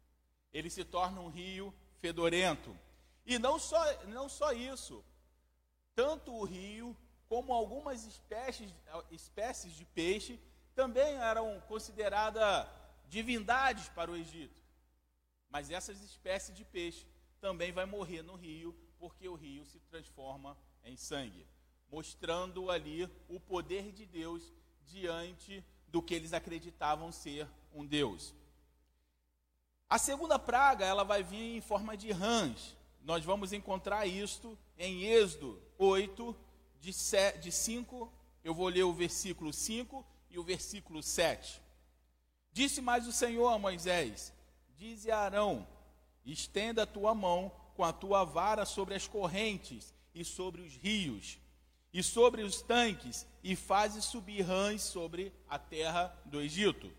Ele 0.54 0.70
se 0.70 0.84
torna 0.86 1.20
um 1.20 1.30
rio 1.30 1.74
fedorento. 1.98 2.78
E 3.26 3.40
não 3.40 3.58
só, 3.58 3.84
não 4.06 4.30
só 4.30 4.54
isso, 4.54 5.04
tanto 5.96 6.32
o 6.32 6.44
rio 6.44 6.96
como 7.28 7.52
algumas 7.52 8.06
espécies, 8.06 8.72
espécies 9.12 9.74
de 9.74 9.84
peixe 9.86 10.40
também 10.76 11.16
eram 11.16 11.60
consideradas 11.62 12.68
divindades 13.10 13.90
para 13.90 14.12
o 14.12 14.16
Egito. 14.16 14.62
Mas 15.50 15.72
essas 15.72 16.02
espécies 16.02 16.56
de 16.56 16.64
peixe 16.64 17.06
também 17.42 17.72
vai 17.72 17.86
morrer 17.86 18.22
no 18.22 18.36
rio, 18.36 18.78
porque 19.00 19.28
o 19.28 19.36
rio 19.36 19.66
se 19.66 19.80
transforma 19.80 20.58
em 20.84 20.96
sangue, 20.96 21.48
mostrando 21.90 22.70
ali 22.70 23.10
o 23.28 23.40
poder 23.40 23.92
de 23.92 24.06
Deus 24.06 24.54
diante 24.88 25.64
do 25.88 26.02
que 26.02 26.14
eles 26.14 26.34
acreditavam 26.34 27.12
ser 27.12 27.48
um 27.74 27.86
Deus. 27.86 28.34
A 29.90 29.98
segunda 29.98 30.38
praga, 30.38 30.86
ela 30.86 31.04
vai 31.04 31.24
vir 31.24 31.58
em 31.58 31.62
forma 31.62 31.96
de 31.96 32.12
rãs. 32.12 32.76
Nós 33.02 33.24
vamos 33.24 33.54
encontrar 33.54 34.06
isto 34.06 34.58
em 34.78 35.04
Êxodo 35.04 35.62
8, 35.78 36.36
de, 36.82 36.92
7, 36.92 37.40
de 37.40 37.52
5, 37.52 38.12
eu 38.44 38.54
vou 38.54 38.68
ler 38.68 38.84
o 38.84 38.94
versículo 38.94 39.52
5 39.54 40.06
e 40.30 40.38
o 40.38 40.44
versículo 40.44 41.02
7. 41.02 41.62
Disse 42.52 42.82
mais 42.82 43.08
o 43.08 43.12
Senhor 43.12 43.48
a 43.48 43.60
Moisés: 43.60 44.34
Dize 44.76 45.10
a 45.10 45.20
Arão: 45.20 45.68
Estenda 46.26 46.84
a 46.84 46.88
tua 46.88 47.16
mão 47.16 47.52
com 47.76 47.84
a 47.84 47.94
tua 47.94 48.24
vara 48.24 48.66
sobre 48.66 48.96
as 48.96 49.08
correntes 49.08 49.94
e 50.14 50.26
sobre 50.26 50.62
os 50.62 50.76
rios 50.76 51.40
e 51.98 52.04
sobre 52.04 52.44
os 52.44 52.62
tanques 52.62 53.26
e 53.44 53.56
faze 53.56 54.04
subir 54.04 54.44
rãs 54.44 54.84
sobre 54.84 55.34
a 55.50 55.58
terra 55.58 56.16
do 56.26 56.40
Egito. 56.40 56.94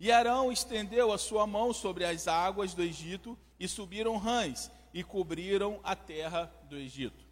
E 0.00 0.10
Arão 0.10 0.50
estendeu 0.50 1.12
a 1.12 1.18
sua 1.18 1.46
mão 1.46 1.70
sobre 1.74 2.06
as 2.06 2.26
águas 2.26 2.72
do 2.72 2.82
Egito 2.82 3.38
e 3.60 3.68
subiram 3.68 4.16
rãs 4.16 4.70
e 4.94 5.04
cobriram 5.04 5.78
a 5.84 5.94
terra 5.94 6.50
do 6.64 6.78
Egito. 6.78 7.22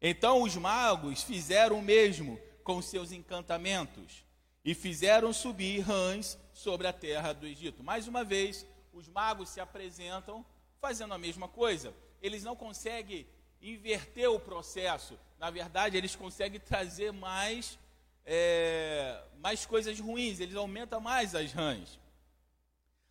Então 0.00 0.42
os 0.42 0.54
magos 0.54 1.24
fizeram 1.24 1.80
o 1.80 1.82
mesmo 1.82 2.38
com 2.62 2.80
seus 2.80 3.10
encantamentos 3.10 4.24
e 4.64 4.72
fizeram 4.72 5.32
subir 5.32 5.80
rãs 5.80 6.38
sobre 6.52 6.86
a 6.86 6.92
terra 6.92 7.32
do 7.32 7.44
Egito. 7.44 7.82
Mais 7.82 8.06
uma 8.06 8.22
vez, 8.22 8.64
os 8.92 9.08
magos 9.08 9.48
se 9.48 9.58
apresentam 9.58 10.46
fazendo 10.80 11.12
a 11.12 11.18
mesma 11.18 11.48
coisa. 11.48 11.92
Eles 12.22 12.44
não 12.44 12.54
conseguem 12.54 13.26
inverter 13.72 14.30
o 14.30 14.40
processo. 14.40 15.18
Na 15.38 15.50
verdade, 15.50 15.96
eles 15.96 16.14
conseguem 16.14 16.60
trazer 16.60 17.12
mais, 17.12 17.78
é, 18.24 19.22
mais 19.38 19.66
coisas 19.66 19.98
ruins. 19.98 20.40
Eles 20.40 20.56
aumentam 20.56 21.00
mais 21.00 21.34
as 21.34 21.52
rãs. 21.52 21.98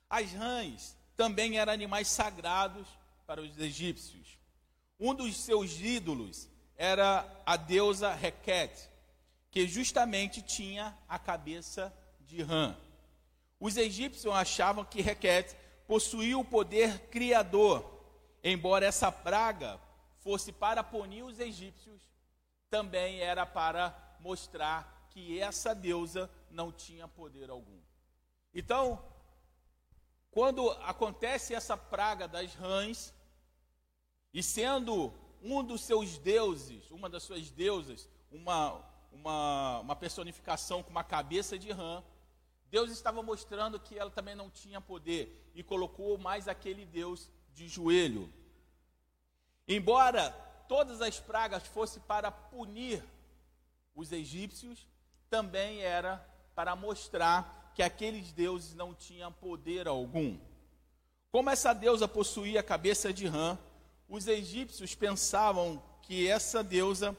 As 0.10 0.32
rãs 0.32 0.98
também 1.16 1.58
eram 1.58 1.74
animais 1.74 2.08
sagrados 2.08 2.88
para 3.26 3.42
os 3.42 3.58
egípcios. 3.58 4.38
Um 5.00 5.14
dos 5.14 5.38
seus 5.38 5.80
ídolos 5.80 6.50
era 6.78 7.26
a 7.46 7.58
deusa 7.58 8.14
Requete, 8.14 8.90
que 9.52 9.68
justamente 9.68 10.42
tinha 10.42 10.98
a 11.08 11.18
cabeça 11.18 11.94
de 12.22 12.42
rã. 12.42 12.76
Os 13.60 13.78
egípcios 13.78 14.34
achavam 14.34 14.86
que 14.86 15.02
Requete 15.02 15.56
possuía 15.88 16.38
o 16.38 16.46
poder 16.46 17.00
criador, 17.10 17.84
embora 18.44 18.86
essa 18.86 19.12
praga 19.12 19.80
fosse 20.26 20.52
para 20.52 20.84
punir 20.84 21.22
os 21.22 21.40
egípcios, 21.40 22.02
também 22.68 23.20
era 23.20 23.46
para 23.46 23.96
mostrar 24.20 25.08
que 25.12 25.40
essa 25.40 25.76
deusa 25.76 26.28
não 26.50 26.72
tinha 26.72 27.08
poder 27.08 27.52
algum. 27.52 27.80
Então, 28.52 29.06
quando 30.32 30.72
acontece 30.82 31.54
essa 31.54 31.78
praga 31.78 32.28
das 32.28 32.56
rãs, 32.56 33.14
e 34.34 34.42
sendo 34.42 35.14
um 35.44 35.64
dos 35.64 35.82
seus 35.82 36.18
deuses, 36.18 36.90
uma 36.90 37.08
das 37.08 37.22
suas 37.22 37.52
deusas, 37.52 38.10
uma, 38.32 38.84
uma, 39.12 39.80
uma 39.82 39.96
personificação 39.96 40.82
com 40.82 40.90
uma 40.90 41.04
cabeça 41.04 41.56
de 41.56 41.72
rã, 41.72 42.04
Deus 42.72 42.90
estava 42.90 43.22
mostrando 43.22 43.80
que 43.80 43.96
ela 43.96 44.10
também 44.10 44.34
não 44.34 44.50
tinha 44.50 44.82
poder 44.82 45.52
e 45.54 45.62
colocou 45.62 46.18
mais 46.18 46.48
aquele 46.48 46.84
Deus 46.84 47.30
de 47.54 47.68
joelho. 47.68 48.28
Embora 49.68 50.32
todas 50.68 51.02
as 51.02 51.20
pragas 51.20 51.64
fossem 51.68 52.02
para 52.08 52.32
punir 52.32 53.04
os 53.96 54.12
egípcios, 54.12 54.88
também 55.30 55.82
era 55.82 56.18
para 56.54 56.76
mostrar 56.76 57.72
que 57.74 57.82
aqueles 57.82 58.32
deuses 58.32 58.74
não 58.76 58.94
tinham 58.94 59.32
poder 59.32 59.88
algum. 59.88 60.38
Como 61.32 61.50
essa 61.50 61.74
deusa 61.74 62.08
possuía 62.08 62.62
a 62.62 62.64
cabeça 62.64 63.12
de 63.12 63.28
rã, 63.28 63.58
os 64.08 64.28
egípcios 64.28 64.96
pensavam 64.96 65.82
que 66.02 66.28
essa 66.28 66.64
deusa 66.64 67.16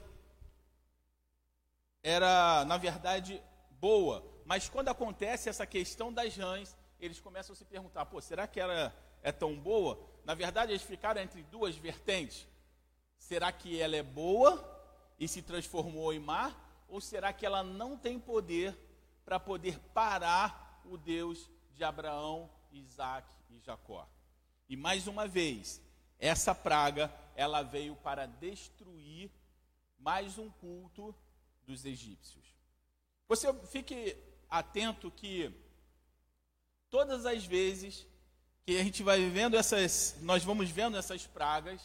era, 2.02 2.64
na 2.64 2.76
verdade, 2.76 3.42
boa, 3.80 4.24
mas 4.44 4.68
quando 4.68 4.88
acontece 4.88 5.48
essa 5.48 5.66
questão 5.66 6.12
das 6.12 6.36
rãs, 6.36 6.76
eles 7.00 7.20
começam 7.20 7.52
a 7.52 7.56
se 7.56 7.64
perguntar: 7.64 8.06
pô, 8.06 8.20
será 8.20 8.46
que 8.46 8.60
ela 8.60 8.94
é 9.22 9.32
tão 9.32 9.58
boa? 9.58 9.98
Na 10.24 10.34
verdade, 10.34 10.72
eles 10.72 10.82
ficaram 10.82 11.20
entre 11.20 11.42
duas 11.44 11.76
vertentes. 11.76 12.46
Será 13.18 13.50
que 13.52 13.80
ela 13.80 13.96
é 13.96 14.02
boa 14.02 14.62
e 15.18 15.26
se 15.26 15.42
transformou 15.42 16.12
em 16.12 16.18
mar? 16.18 16.84
Ou 16.88 17.00
será 17.00 17.32
que 17.32 17.44
ela 17.44 17.62
não 17.62 17.96
tem 17.96 18.18
poder 18.18 18.76
para 19.24 19.40
poder 19.40 19.78
parar 19.94 20.82
o 20.84 20.96
Deus 20.96 21.50
de 21.74 21.84
Abraão, 21.84 22.50
Isaac 22.72 23.28
e 23.50 23.58
Jacó? 23.60 24.08
E 24.68 24.76
mais 24.76 25.06
uma 25.06 25.26
vez, 25.26 25.80
essa 26.18 26.54
praga, 26.54 27.12
ela 27.34 27.62
veio 27.62 27.94
para 27.96 28.26
destruir 28.26 29.30
mais 29.98 30.38
um 30.38 30.50
culto 30.50 31.14
dos 31.64 31.84
egípcios. 31.84 32.44
Você 33.28 33.52
fique 33.66 34.16
atento 34.48 35.10
que 35.10 35.52
todas 36.88 37.26
as 37.26 37.44
vezes 37.44 38.06
que 38.66 38.76
a 38.78 38.84
gente 38.84 39.02
vai 39.02 39.30
vendo 39.30 39.56
essas, 39.56 40.16
nós 40.20 40.44
vamos 40.44 40.68
vendo 40.68 40.98
essas 40.98 41.26
pragas, 41.26 41.80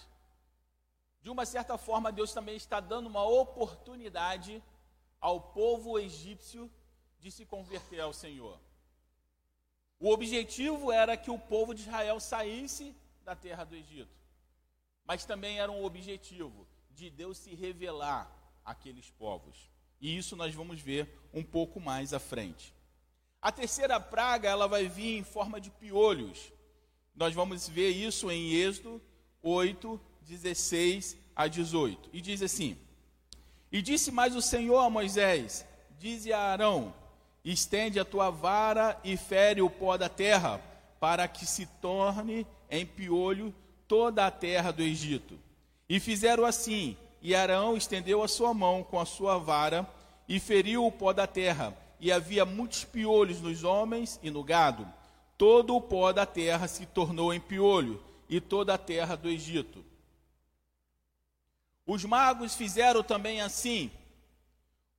de 1.22 1.30
uma 1.30 1.46
certa 1.46 1.78
forma 1.78 2.12
Deus 2.12 2.34
também 2.34 2.58
está 2.58 2.80
dando 2.82 3.08
uma 3.08 3.24
oportunidade 3.24 4.62
ao 5.20 5.40
povo 5.40 5.98
egípcio 5.98 6.70
de 7.20 7.32
se 7.32 7.46
converter 7.46 8.02
ao 8.02 8.12
Senhor. 8.12 8.60
O 10.00 10.12
objetivo 10.12 10.92
era 10.92 11.16
que 11.16 11.32
o 11.32 11.38
povo 11.38 11.74
de 11.74 11.84
Israel 11.84 12.20
saísse 12.20 12.94
da 13.24 13.36
terra 13.36 13.64
do 13.64 13.76
Egito 13.76 14.22
mas 15.12 15.26
também 15.26 15.60
era 15.60 15.70
um 15.70 15.84
objetivo 15.84 16.66
de 16.90 17.10
Deus 17.10 17.38
se 17.38 17.54
revelar 17.54 18.32
àqueles 18.64 19.10
povos. 19.12 19.70
E 20.00 20.18
isso 20.18 20.38
nós 20.38 20.54
vamos 20.56 20.80
ver 20.80 21.20
um 21.34 21.44
pouco 21.44 21.82
mais 21.82 22.14
à 22.14 22.20
frente. 22.20 22.74
A 23.42 23.52
terceira 23.52 24.00
praga, 24.00 24.50
ela 24.50 24.68
vai 24.68 24.88
vir 24.88 25.18
em 25.18 25.24
forma 25.24 25.60
de 25.60 25.70
piolhos. 25.70 26.52
Nós 27.16 27.34
vamos 27.34 27.68
ver 27.68 27.90
isso 27.90 28.32
em 28.32 28.54
Êxodo 28.54 29.02
8, 29.44 30.00
16 30.22 31.18
a 31.36 31.48
18. 31.48 32.10
E 32.14 32.22
diz 32.22 32.42
assim: 32.42 32.78
E 33.72 33.82
disse 33.82 34.12
mais 34.12 34.36
o 34.36 34.42
Senhor 34.42 34.80
a 34.80 34.90
Moisés: 34.90 35.66
Dize 36.00 36.32
a 36.32 36.40
Arão: 36.40 36.94
Estende 37.44 38.00
a 38.00 38.06
tua 38.06 38.30
vara 38.30 39.00
e 39.04 39.18
fere 39.18 39.62
o 39.62 39.70
pó 39.70 39.98
da 39.98 40.10
terra, 40.10 40.62
para 41.00 41.28
que 41.28 41.46
se 41.46 41.66
torne 41.66 42.46
em 42.70 42.86
piolho 42.86 43.54
toda 43.88 44.26
a 44.26 44.32
terra 44.32 44.72
do 44.72 44.82
Egito. 44.82 45.38
E 45.90 46.00
fizeram 46.00 46.46
assim, 46.46 46.96
e 47.22 47.36
Arão 47.36 47.76
estendeu 47.76 48.24
a 48.24 48.28
sua 48.28 48.54
mão 48.54 48.84
com 48.84 49.00
a 49.00 49.06
sua 49.06 49.38
vara 49.38 49.88
e 50.28 50.40
feriu 50.40 50.86
o 50.86 50.92
pó 50.92 51.12
da 51.12 51.28
terra, 51.28 51.76
e 52.00 52.12
havia 52.12 52.46
muitos 52.46 52.86
piolhos 52.86 53.42
nos 53.42 53.64
homens 53.64 54.20
e 54.24 54.32
no 54.32 54.44
gado. 54.44 54.88
Todo 55.42 55.76
o 55.76 55.82
pó 55.82 56.14
da 56.14 56.24
terra 56.24 56.68
se 56.68 56.86
tornou 56.86 57.34
em 57.34 57.40
piolho, 57.40 58.00
e 58.30 58.40
toda 58.40 58.76
a 58.76 58.78
terra 58.78 59.16
do 59.16 59.28
Egito. 59.28 59.84
Os 61.84 62.06
magos 62.06 62.54
fizeram 62.54 63.02
também 63.02 63.42
assim, 63.42 63.90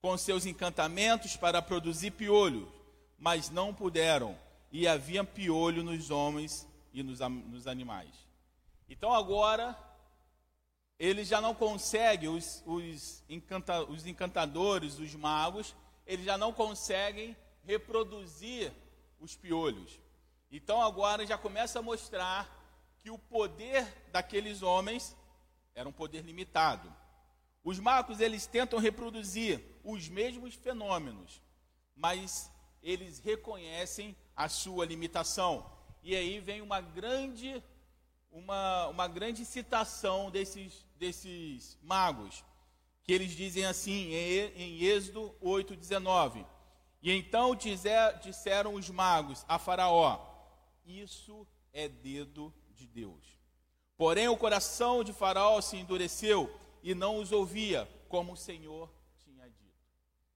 com 0.01 0.19
seus 0.19 0.45
encantamentos 0.45 1.37
para 1.37 1.63
produzir 1.63 2.11
piolho, 2.11 2.69
mas 3.17 3.51
não 3.51 3.73
puderam, 3.73 4.37
e 4.73 4.89
havia 4.89 5.23
piolho 5.23 5.85
nos 5.85 6.11
homens 6.11 6.67
e 6.93 7.05
nos, 7.05 7.21
nos 7.21 7.69
animais. 7.69 8.11
Então 8.89 9.15
agora 9.15 9.79
ele 10.99 11.23
já 11.23 11.41
não 11.41 11.55
consegue, 11.55 12.27
os, 12.27 12.65
os, 12.67 13.23
encanta, 13.29 13.85
os 13.85 14.09
encantadores, 14.09 14.99
os 14.99 15.15
magos, 15.15 15.73
eles 16.05 16.25
já 16.25 16.37
não 16.37 16.53
conseguem 16.53 17.37
reproduzir 17.65 18.73
os 19.21 19.37
piolhos. 19.37 20.02
Então 20.53 20.83
agora 20.83 21.27
já 21.27 21.39
começa 21.39 21.79
a 21.79 21.83
mostrar 21.83 22.47
que 22.99 23.11
o 23.11 23.19
poder 23.19 23.85
daqueles 24.13 24.63
homens 24.63 25.17
era 25.75 25.89
um 25.89 25.93
poder 25.93 26.23
limitado. 26.23 26.95
Os 27.65 27.79
magos 27.79 28.21
eles 28.21 28.47
tentam 28.47 28.79
reproduzir 28.79 29.65
os 29.83 30.11
mesmos 30.11 30.55
fenômenos, 30.55 31.41
mas 31.97 32.51
eles 32.83 33.19
reconhecem 33.19 34.15
a 34.37 34.47
sua 34.47 34.85
limitação. 34.85 35.73
E 36.03 36.15
aí 36.15 36.39
vem 36.39 36.61
uma 36.61 36.83
grande 36.83 37.63
uma, 38.31 38.89
uma 38.89 39.09
grande 39.09 39.45
citação 39.45 40.31
desses, 40.31 40.87
desses 40.97 41.79
magos, 41.83 42.43
que 43.03 43.13
eles 43.13 43.33
dizem 43.33 43.65
assim 43.65 44.13
em, 44.15 44.83
Êxodo 44.83 45.35
8,19: 45.43 46.45
E 47.03 47.11
então 47.13 47.55
disseram 47.55 48.75
os 48.75 48.91
magos 48.91 49.45
a 49.49 49.59
Faraó: 49.59 50.32
Isso 50.85 51.47
é 51.73 51.89
dedo 51.89 52.53
de 52.75 52.87
Deus. 52.87 53.41
Porém, 53.97 54.29
o 54.29 54.37
coração 54.37 55.05
de 55.05 55.13
Faraó 55.13 55.61
se 55.61 55.77
endureceu 55.77 56.53
e 56.83 56.95
não 56.95 57.19
os 57.19 57.31
ouvia, 57.31 57.89
como 58.09 58.33
o 58.33 58.37
Senhor 58.37 58.93
tinha 59.19 59.49
dito. 59.49 59.87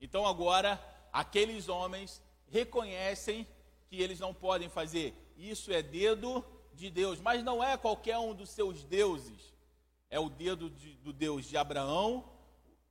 Então, 0.01 0.27
agora, 0.27 0.81
aqueles 1.13 1.69
homens 1.69 2.23
reconhecem 2.49 3.47
que 3.89 4.01
eles 4.01 4.21
não 4.21 4.33
podem 4.33 4.69
fazer. 4.69 5.15
Isso 5.37 5.73
é 5.73 5.83
dedo 5.83 6.45
de 6.73 6.91
Deus, 6.91 7.21
mas 7.21 7.43
não 7.43 7.63
é 7.63 7.77
qualquer 7.77 8.19
um 8.19 8.35
dos 8.35 8.51
seus 8.51 8.85
deuses. 8.85 9.55
É 10.09 10.21
o 10.21 10.29
dedo 10.29 10.71
de, 10.71 10.95
do 10.97 11.13
Deus 11.13 11.47
de 11.47 11.57
Abraão, 11.57 12.31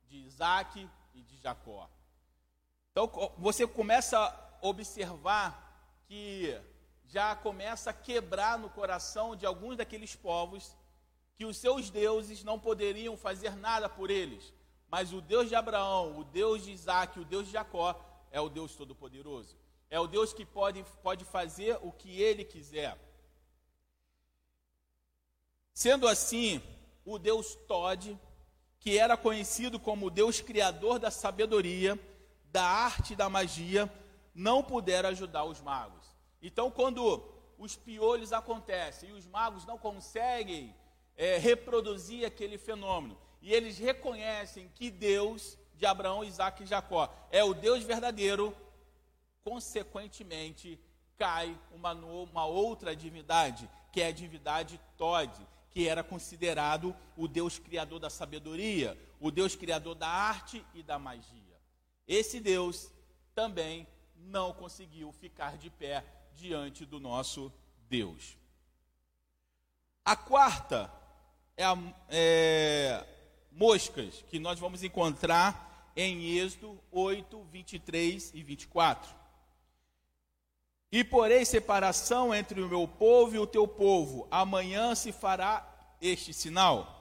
de 0.08 0.18
Isaac 0.18 0.88
e 1.14 1.22
de 1.22 1.38
Jacó. 1.38 1.88
Então 2.90 3.10
você 3.38 3.66
começa 3.66 4.18
a 4.18 4.58
observar 4.66 6.02
que 6.06 6.58
já 7.08 7.34
começa 7.34 7.90
a 7.90 7.94
quebrar 7.94 8.58
no 8.58 8.68
coração 8.68 9.36
de 9.36 9.46
alguns 9.46 9.76
daqueles 9.76 10.14
povos 10.14 10.76
que 11.34 11.44
os 11.44 11.56
seus 11.56 11.90
deuses 11.90 12.42
não 12.42 12.58
poderiam 12.58 13.16
fazer 13.16 13.54
nada 13.56 13.88
por 13.88 14.10
eles, 14.10 14.52
mas 14.88 15.12
o 15.12 15.20
Deus 15.20 15.48
de 15.48 15.54
Abraão, 15.54 16.18
o 16.18 16.24
Deus 16.24 16.64
de 16.64 16.72
Isaac, 16.72 17.18
o 17.20 17.24
Deus 17.24 17.46
de 17.46 17.52
Jacó 17.52 17.94
é 18.30 18.40
o 18.40 18.48
Deus 18.48 18.74
Todo-Poderoso. 18.74 19.56
É 19.88 20.00
o 20.00 20.06
Deus 20.06 20.32
que 20.32 20.44
pode, 20.44 20.84
pode 21.02 21.24
fazer 21.24 21.78
o 21.82 21.92
que 21.92 22.20
ele 22.20 22.44
quiser. 22.44 22.98
Sendo 25.72 26.08
assim, 26.08 26.60
o 27.04 27.18
Deus 27.18 27.54
Todd, 27.68 28.18
que 28.80 28.98
era 28.98 29.16
conhecido 29.16 29.78
como 29.78 30.06
o 30.06 30.10
Deus 30.10 30.40
criador 30.40 30.98
da 30.98 31.10
sabedoria, 31.10 31.98
da 32.50 32.64
arte 32.64 33.12
e 33.12 33.16
da 33.16 33.28
magia, 33.28 33.92
não 34.34 34.62
pudera 34.62 35.08
ajudar 35.08 35.44
os 35.44 35.60
magos. 35.60 36.05
Então, 36.42 36.70
quando 36.70 37.22
os 37.58 37.76
piolhos 37.76 38.32
acontecem 38.32 39.10
e 39.10 39.12
os 39.12 39.26
magos 39.26 39.64
não 39.64 39.78
conseguem 39.78 40.74
é, 41.16 41.38
reproduzir 41.38 42.26
aquele 42.26 42.58
fenômeno, 42.58 43.16
e 43.40 43.52
eles 43.52 43.78
reconhecem 43.78 44.70
que 44.74 44.90
Deus 44.90 45.56
de 45.74 45.86
Abraão, 45.86 46.24
Isaac 46.24 46.62
e 46.62 46.66
Jacó 46.66 47.12
é 47.30 47.44
o 47.44 47.54
Deus 47.54 47.82
verdadeiro, 47.82 48.54
consequentemente 49.44 50.80
cai 51.16 51.56
uma, 51.72 51.92
uma 51.92 52.46
outra 52.46 52.94
divindade, 52.94 53.68
que 53.92 54.00
é 54.00 54.08
a 54.08 54.12
divindade 54.12 54.80
Tod, 54.96 55.30
que 55.70 55.88
era 55.88 56.02
considerado 56.02 56.96
o 57.16 57.28
Deus 57.28 57.58
criador 57.58 57.98
da 57.98 58.10
sabedoria, 58.10 58.98
o 59.20 59.30
Deus 59.30 59.54
criador 59.54 59.94
da 59.94 60.08
arte 60.08 60.64
e 60.74 60.82
da 60.82 60.98
magia. 60.98 61.60
Esse 62.08 62.40
Deus 62.40 62.90
também 63.34 63.86
não 64.16 64.52
conseguiu 64.52 65.12
ficar 65.12 65.56
de 65.56 65.70
pé 65.70 66.02
diante 66.36 66.84
do 66.84 67.00
nosso 67.00 67.52
Deus. 67.88 68.36
A 70.04 70.14
quarta 70.14 70.92
é, 71.56 71.64
a, 71.64 71.76
é 72.08 73.06
moscas 73.50 74.22
que 74.28 74.38
nós 74.38 74.58
vamos 74.58 74.84
encontrar 74.84 75.92
em 75.96 76.36
Êxodo 76.38 76.78
8, 76.92 77.42
23 77.50 78.32
e 78.34 78.42
24. 78.42 79.14
E 80.92 81.02
porei 81.02 81.44
separação 81.44 82.34
entre 82.34 82.60
o 82.60 82.68
meu 82.68 82.86
povo 82.86 83.34
e 83.34 83.38
o 83.38 83.46
teu 83.46 83.66
povo. 83.66 84.28
Amanhã 84.30 84.94
se 84.94 85.10
fará 85.10 85.66
este 86.00 86.32
sinal. 86.32 86.92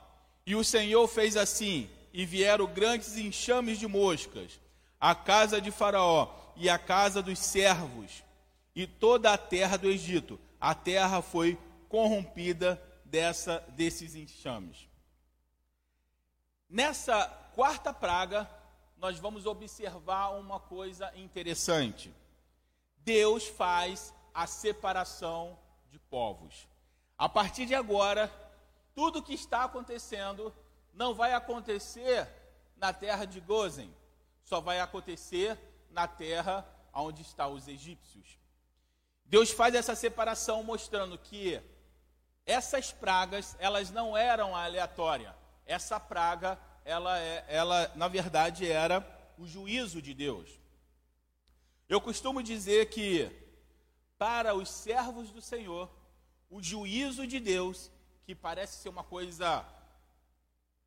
E 0.46 0.56
o 0.56 0.64
Senhor 0.64 1.08
fez 1.08 1.36
assim, 1.36 1.90
e 2.14 2.26
vieram 2.26 2.66
grandes 2.68 3.18
enxames 3.18 3.78
de 3.78 3.88
moscas, 3.88 4.60
a 5.00 5.14
casa 5.14 5.60
de 5.60 5.72
Faraó 5.72 6.34
e 6.56 6.70
a 6.70 6.78
casa 6.78 7.22
dos 7.22 7.40
servos, 7.40 8.24
e 8.76 8.86
toda 8.86 9.32
a 9.32 9.38
terra 9.38 9.78
do 9.78 9.88
Egito. 9.88 10.40
A 10.60 10.76
terra 10.76 11.22
foi 11.22 11.58
corrompida 11.88 12.82
dessa 13.06 13.60
desses 13.70 14.16
enxames. 14.16 14.90
Nessa 16.70 17.28
quarta 17.54 17.94
praga, 17.94 18.50
nós 18.98 19.20
vamos 19.20 19.46
observar 19.46 20.32
uma 20.32 20.60
coisa 20.60 21.12
interessante. 21.16 22.14
Deus 22.98 23.48
faz 23.48 24.14
a 24.34 24.48
separação 24.48 25.58
de 25.90 26.00
povos. 26.00 26.68
A 27.18 27.30
partir 27.30 27.66
de 27.66 27.76
agora, 27.76 28.32
tudo 28.94 29.22
que 29.22 29.34
está 29.34 29.64
acontecendo 29.64 30.54
não 30.94 31.14
vai 31.14 31.34
acontecer 31.34 32.28
na 32.76 32.92
terra 32.92 33.26
de 33.26 33.40
Gozen, 33.40 33.94
só 34.44 34.60
vai 34.60 34.80
acontecer 34.80 35.58
na 35.90 36.08
terra 36.08 36.68
onde 36.94 37.22
estão 37.22 37.54
os 37.54 37.68
egípcios. 37.68 38.38
Deus 39.26 39.52
faz 39.52 39.74
essa 39.74 39.96
separação 39.96 40.64
mostrando 40.64 41.18
que 41.18 41.62
essas 42.46 42.92
pragas, 42.92 43.56
elas 43.60 43.90
não 43.90 44.16
eram 44.16 44.56
aleatórias. 44.56 45.34
Essa 45.66 46.00
praga, 46.00 46.60
ela, 46.84 47.20
é, 47.20 47.44
ela 47.48 47.92
na 47.96 48.08
verdade 48.08 48.70
era 48.70 49.04
o 49.38 49.48
juízo 49.48 50.02
de 50.02 50.14
Deus. 50.14 50.50
Eu 51.90 52.00
costumo 52.00 52.42
dizer 52.42 52.90
que, 52.90 53.32
para 54.18 54.56
os 54.56 54.70
servos 54.70 55.32
do 55.32 55.42
Senhor, 55.42 55.90
o 56.50 56.62
juízo 56.62 57.26
de 57.26 57.40
Deus, 57.40 57.92
que 58.26 58.36
parece 58.36 58.78
ser 58.82 58.90
uma 58.90 59.04
coisa 59.04 59.66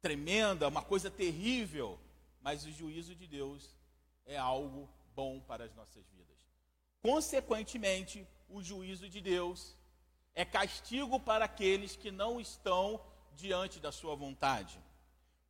tremenda, 0.00 0.68
uma 0.68 0.82
coisa 0.82 1.10
terrível, 1.10 1.98
mas 2.40 2.64
o 2.64 2.72
juízo 2.72 3.14
de 3.14 3.26
Deus 3.26 3.76
é 4.24 4.36
algo 4.36 4.88
bom 5.14 5.40
para 5.40 5.64
as 5.64 5.74
nossas 5.74 6.04
vidas. 6.06 6.17
Consequentemente, 7.02 8.26
o 8.48 8.62
juízo 8.62 9.08
de 9.08 9.20
Deus 9.20 9.76
é 10.34 10.44
castigo 10.44 11.18
para 11.20 11.44
aqueles 11.44 11.96
que 11.96 12.10
não 12.10 12.40
estão 12.40 13.00
diante 13.34 13.78
da 13.78 13.92
sua 13.92 14.14
vontade. 14.14 14.78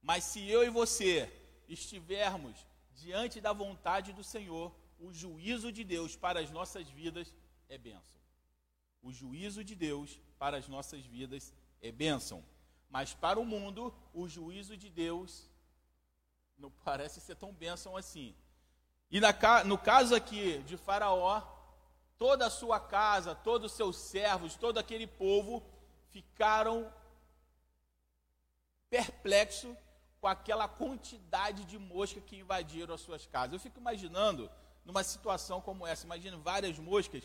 Mas 0.02 0.24
se 0.24 0.48
eu 0.48 0.64
e 0.64 0.70
você 0.70 1.32
estivermos 1.68 2.66
diante 2.94 3.40
da 3.40 3.52
vontade 3.52 4.12
do 4.12 4.24
Senhor, 4.24 4.74
o 4.98 5.12
juízo 5.12 5.70
de 5.70 5.84
Deus 5.84 6.16
para 6.16 6.40
as 6.40 6.50
nossas 6.50 6.88
vidas 6.88 7.32
é 7.68 7.78
bênção. 7.78 8.20
O 9.02 9.12
juízo 9.12 9.62
de 9.62 9.74
Deus 9.74 10.20
para 10.38 10.56
as 10.56 10.68
nossas 10.68 11.04
vidas 11.04 11.52
é 11.80 11.92
bênção. 11.92 12.44
Mas 12.90 13.14
para 13.14 13.38
o 13.38 13.44
mundo, 13.44 13.94
o 14.12 14.28
juízo 14.28 14.76
de 14.76 14.88
Deus 14.88 15.48
não 16.58 16.70
parece 16.70 17.20
ser 17.20 17.36
tão 17.36 17.52
bênção 17.52 17.96
assim. 17.96 18.34
E 19.10 19.20
na, 19.20 19.32
no 19.64 19.78
caso 19.78 20.14
aqui 20.14 20.58
de 20.66 20.76
Faraó, 20.76 21.42
toda 22.18 22.46
a 22.46 22.50
sua 22.50 22.78
casa, 22.78 23.34
todos 23.34 23.70
os 23.70 23.76
seus 23.76 23.96
servos, 23.96 24.56
todo 24.56 24.78
aquele 24.78 25.06
povo 25.06 25.62
ficaram 26.10 26.92
perplexos 28.90 29.74
com 30.20 30.26
aquela 30.26 30.66
quantidade 30.68 31.64
de 31.64 31.78
moscas 31.78 32.22
que 32.24 32.36
invadiram 32.36 32.94
as 32.94 33.00
suas 33.00 33.26
casas. 33.26 33.52
Eu 33.54 33.60
fico 33.60 33.78
imaginando 33.78 34.50
numa 34.84 35.04
situação 35.04 35.60
como 35.60 35.86
essa. 35.86 36.06
Imagina 36.06 36.36
várias 36.36 36.78
moscas. 36.78 37.22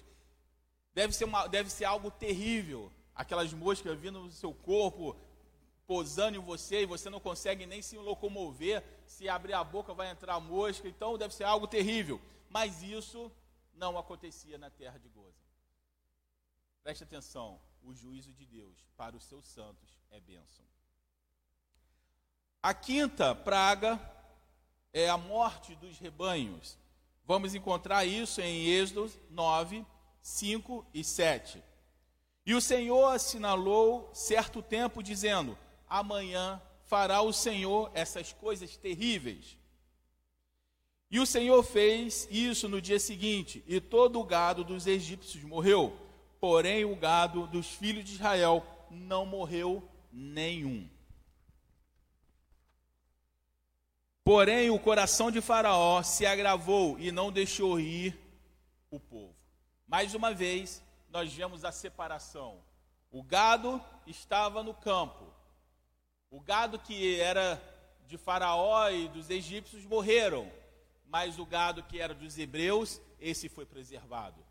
Deve 0.93 1.13
ser, 1.13 1.25
uma, 1.25 1.47
deve 1.47 1.69
ser 1.69 1.85
algo 1.85 2.11
terrível. 2.11 2.91
Aquelas 3.15 3.51
moscas 3.53 3.97
vindo 3.97 4.19
no 4.19 4.31
seu 4.31 4.53
corpo, 4.53 5.15
posando 5.87 6.37
em 6.37 6.41
você, 6.41 6.81
e 6.81 6.85
você 6.85 7.09
não 7.09 7.19
consegue 7.19 7.65
nem 7.65 7.81
se 7.81 7.97
locomover. 7.97 8.83
Se 9.13 9.29
abrir 9.29 9.53
a 9.53 9.63
boca, 9.63 9.93
vai 9.93 10.09
entrar 10.09 10.39
mosca. 10.39 10.87
Então, 10.87 11.19
deve 11.19 11.35
ser 11.35 11.43
algo 11.43 11.67
terrível. 11.67 12.19
Mas 12.49 12.81
isso 12.81 13.31
não 13.75 13.95
acontecia 13.95 14.57
na 14.57 14.71
terra 14.71 14.97
de 14.97 15.07
Goza. 15.09 15.45
Preste 16.83 17.03
atenção: 17.03 17.59
o 17.83 17.93
juízo 17.93 18.33
de 18.33 18.45
Deus 18.45 18.75
para 18.97 19.15
os 19.15 19.23
seus 19.25 19.45
santos 19.45 19.99
é 20.09 20.19
bênção. 20.19 20.65
A 22.61 22.73
quinta 22.73 23.35
praga 23.35 23.99
é 24.91 25.07
a 25.07 25.17
morte 25.17 25.75
dos 25.75 25.99
rebanhos. 25.99 26.75
Vamos 27.23 27.53
encontrar 27.53 28.05
isso 28.05 28.41
em 28.41 28.65
Êxodo 28.65 29.11
9, 29.29 29.85
5 30.21 30.87
e 30.91 31.03
7. 31.03 31.63
E 32.47 32.55
o 32.55 32.61
Senhor 32.61 33.09
assinalou 33.09 34.09
certo 34.11 34.59
tempo, 34.63 35.03
dizendo: 35.03 35.55
Amanhã 35.87 36.59
fará 36.93 37.23
o 37.23 37.33
Senhor 37.33 37.89
essas 37.95 38.33
coisas 38.33 38.77
terríveis. 38.77 39.57
E 41.09 41.19
o 41.19 41.25
Senhor 41.25 41.63
fez 41.63 42.27
isso 42.29 42.69
no 42.69 42.79
dia 42.79 42.99
seguinte, 42.99 43.63
e 43.67 43.81
todo 43.81 44.19
o 44.19 44.23
gado 44.23 44.63
dos 44.63 44.85
egípcios 44.85 45.43
morreu, 45.43 45.97
porém 46.39 46.85
o 46.85 46.95
gado 46.95 47.47
dos 47.47 47.65
filhos 47.65 48.05
de 48.05 48.13
Israel 48.13 48.63
não 48.91 49.25
morreu 49.25 49.81
nenhum. 50.11 50.87
Porém, 54.23 54.69
o 54.69 54.77
coração 54.77 55.31
de 55.31 55.41
Faraó 55.41 56.03
se 56.03 56.27
agravou 56.27 56.99
e 56.99 57.11
não 57.11 57.31
deixou 57.31 57.79
ir 57.79 58.15
o 58.91 58.99
povo. 58.99 59.35
Mais 59.87 60.13
uma 60.13 60.31
vez, 60.31 60.83
nós 61.09 61.33
vemos 61.33 61.65
a 61.65 61.71
separação. 61.71 62.61
O 63.09 63.23
gado 63.23 63.83
estava 64.05 64.61
no 64.61 64.75
campo. 64.75 65.32
O 66.33 66.39
gado 66.39 66.79
que 66.79 67.19
era 67.19 67.61
de 68.07 68.17
Faraó 68.17 68.89
e 68.89 69.07
dos 69.07 69.29
egípcios 69.29 69.85
morreram, 69.85 70.51
mas 71.05 71.37
o 71.37 71.45
gado 71.45 71.83
que 71.83 72.01
era 72.01 72.15
dos 72.15 72.39
hebreus, 72.39 72.99
esse 73.19 73.47
foi 73.47 73.67
preservado. 73.67 74.43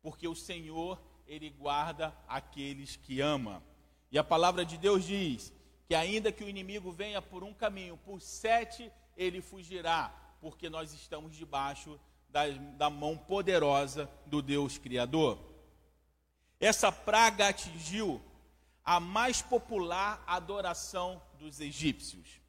Porque 0.00 0.26
o 0.26 0.34
Senhor, 0.34 0.98
ele 1.26 1.50
guarda 1.50 2.16
aqueles 2.26 2.96
que 2.96 3.20
ama. 3.20 3.62
E 4.10 4.18
a 4.18 4.24
palavra 4.24 4.64
de 4.64 4.78
Deus 4.78 5.04
diz 5.04 5.52
que 5.86 5.94
ainda 5.94 6.32
que 6.32 6.42
o 6.42 6.48
inimigo 6.48 6.90
venha 6.90 7.20
por 7.20 7.44
um 7.44 7.52
caminho, 7.52 7.98
por 7.98 8.22
sete 8.22 8.90
ele 9.14 9.42
fugirá, 9.42 10.08
porque 10.40 10.70
nós 10.70 10.94
estamos 10.94 11.36
debaixo 11.36 12.00
da, 12.30 12.48
da 12.48 12.88
mão 12.88 13.14
poderosa 13.14 14.10
do 14.24 14.40
Deus 14.40 14.78
Criador. 14.78 15.38
Essa 16.58 16.90
praga 16.90 17.48
atingiu 17.48 18.22
a 18.86 19.00
mais 19.00 19.42
popular 19.42 20.22
adoração 20.26 21.20
dos 21.40 21.60
egípcios. 21.60 22.40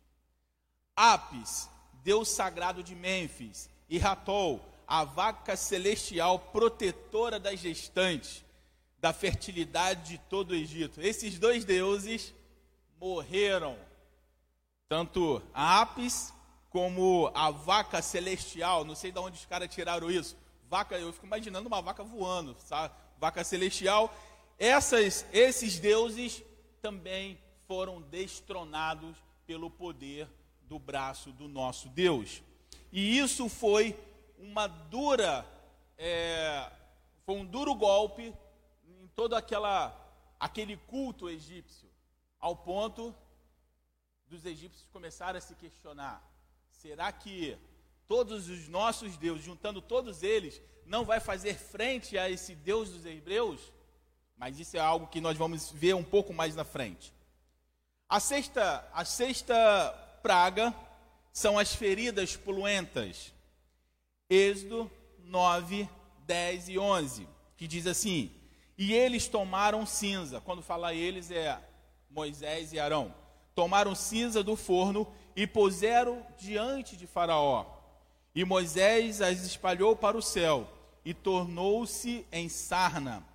Apis, 0.95 1.67
deus 2.03 2.29
sagrado 2.29 2.83
de 2.83 2.95
Mênfis, 2.95 3.69
e 3.89 3.97
Ratol, 3.97 4.63
a 4.87 5.03
vaca 5.03 5.57
celestial 5.57 6.37
protetora 6.39 7.39
das 7.39 7.59
gestantes, 7.59 8.45
da 8.99 9.11
fertilidade 9.11 10.11
de 10.11 10.17
todo 10.17 10.51
o 10.51 10.55
Egito. 10.55 11.01
Esses 11.01 11.39
dois 11.39 11.65
deuses 11.65 12.33
morreram. 12.99 13.77
Tanto 14.87 15.41
a 15.53 15.81
Apis 15.81 16.33
como 16.69 17.31
a 17.33 17.51
vaca 17.51 18.01
celestial, 18.01 18.85
não 18.85 18.95
sei 18.95 19.11
de 19.11 19.19
onde 19.19 19.37
os 19.37 19.45
caras 19.45 19.73
tiraram 19.73 20.09
isso. 20.09 20.37
Vaca, 20.69 20.97
eu 20.97 21.11
fico 21.13 21.25
imaginando 21.25 21.67
uma 21.67 21.81
vaca 21.81 22.03
voando, 22.03 22.55
sabe? 22.59 22.93
Vaca 23.19 23.43
celestial. 23.43 24.13
Essas, 24.57 25.25
esses 25.31 25.79
deuses 25.79 26.43
também 26.81 27.37
foram 27.67 28.01
destronados 28.01 29.15
pelo 29.45 29.69
poder 29.69 30.27
do 30.61 30.79
braço 30.79 31.31
do 31.31 31.47
nosso 31.47 31.89
Deus. 31.89 32.41
E 32.91 33.17
isso 33.19 33.47
foi 33.49 33.95
uma 34.37 34.67
dura, 34.67 35.45
é, 35.97 36.71
foi 37.25 37.35
um 37.35 37.45
duro 37.45 37.75
golpe 37.75 38.33
em 38.99 39.07
todo 39.09 39.35
aquela, 39.35 39.95
aquele 40.39 40.75
culto 40.75 41.29
egípcio, 41.29 41.87
ao 42.39 42.55
ponto 42.55 43.13
dos 44.27 44.45
egípcios 44.45 44.87
começarem 44.91 45.37
a 45.37 45.41
se 45.41 45.55
questionar: 45.55 46.23
será 46.69 47.11
que 47.11 47.57
todos 48.07 48.49
os 48.49 48.67
nossos 48.67 49.17
deuses, 49.17 49.45
juntando 49.45 49.81
todos 49.81 50.23
eles, 50.23 50.61
não 50.85 51.05
vai 51.05 51.19
fazer 51.19 51.55
frente 51.55 52.17
a 52.17 52.29
esse 52.29 52.55
Deus 52.55 52.89
dos 52.89 53.05
hebreus? 53.05 53.71
Mas 54.37 54.59
isso 54.59 54.77
é 54.77 54.79
algo 54.79 55.07
que 55.07 55.19
nós 55.19 55.35
vamos 55.35 55.71
ver 55.71 55.95
um 55.95 56.03
pouco 56.03 56.31
mais 56.31 56.55
na 56.55 56.63
frente. 56.63 57.11
A 58.07 58.19
sexta, 58.19 58.87
a 58.93 59.03
sexta 59.03 59.55
praga 60.21 60.73
são 61.33 61.57
as 61.57 61.73
feridas 61.73 62.37
poluentas. 62.37 63.33
Êxodo 64.29 64.91
9, 65.23 65.89
10 66.25 66.69
e 66.69 66.79
11, 66.79 67.27
que 67.57 67.67
diz 67.67 67.87
assim: 67.87 68.31
E 68.77 68.93
eles 68.93 69.27
tomaram 69.27 69.85
cinza, 69.85 70.39
quando 70.39 70.61
fala 70.61 70.93
eles 70.93 71.31
é 71.31 71.59
Moisés 72.09 72.71
e 72.73 72.79
Arão, 72.79 73.13
tomaram 73.55 73.95
cinza 73.95 74.43
do 74.43 74.55
forno 74.55 75.11
e 75.35 75.47
puseram 75.47 76.25
diante 76.37 76.95
de 76.95 77.07
Faraó. 77.07 77.65
E 78.35 78.45
Moisés 78.45 79.19
as 79.19 79.39
espalhou 79.39 79.95
para 79.95 80.15
o 80.15 80.21
céu 80.21 80.69
e 81.03 81.13
tornou-se 81.13 82.25
em 82.31 82.47
sarna 82.47 83.25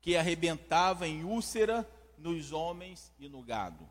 que 0.00 0.16
arrebentava 0.16 1.06
em 1.06 1.24
úlcera 1.24 1.88
nos 2.16 2.52
homens 2.52 3.12
e 3.18 3.28
no 3.28 3.42
gado. 3.42 3.88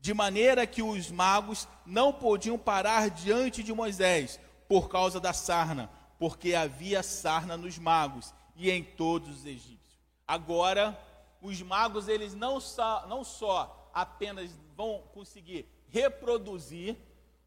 De 0.00 0.12
maneira 0.12 0.66
que 0.66 0.82
os 0.82 1.10
magos 1.10 1.68
não 1.86 2.12
podiam 2.12 2.58
parar 2.58 3.08
diante 3.08 3.62
de 3.62 3.72
Moisés 3.72 4.40
por 4.68 4.88
causa 4.88 5.20
da 5.20 5.32
sarna, 5.32 5.90
porque 6.18 6.54
havia 6.54 7.02
sarna 7.02 7.56
nos 7.56 7.78
magos 7.78 8.34
e 8.56 8.70
em 8.70 8.82
todos 8.82 9.38
os 9.38 9.46
egípcios. 9.46 10.00
Agora, 10.26 10.98
os 11.40 11.60
magos 11.62 12.08
eles 12.08 12.34
não 12.34 12.60
só, 12.60 13.06
não 13.06 13.22
só 13.22 13.90
apenas 13.92 14.50
vão 14.76 15.02
conseguir 15.12 15.66
reproduzir, 15.88 16.96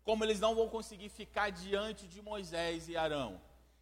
como 0.03 0.23
eles 0.23 0.39
não 0.39 0.53
vão 0.53 0.69
conseguir 0.69 1.09
ficar 1.09 1.49
diante 1.49 2.07
de 2.07 2.21
Moisés 2.21 2.87
e 2.87 2.95
Arão. 2.95 3.41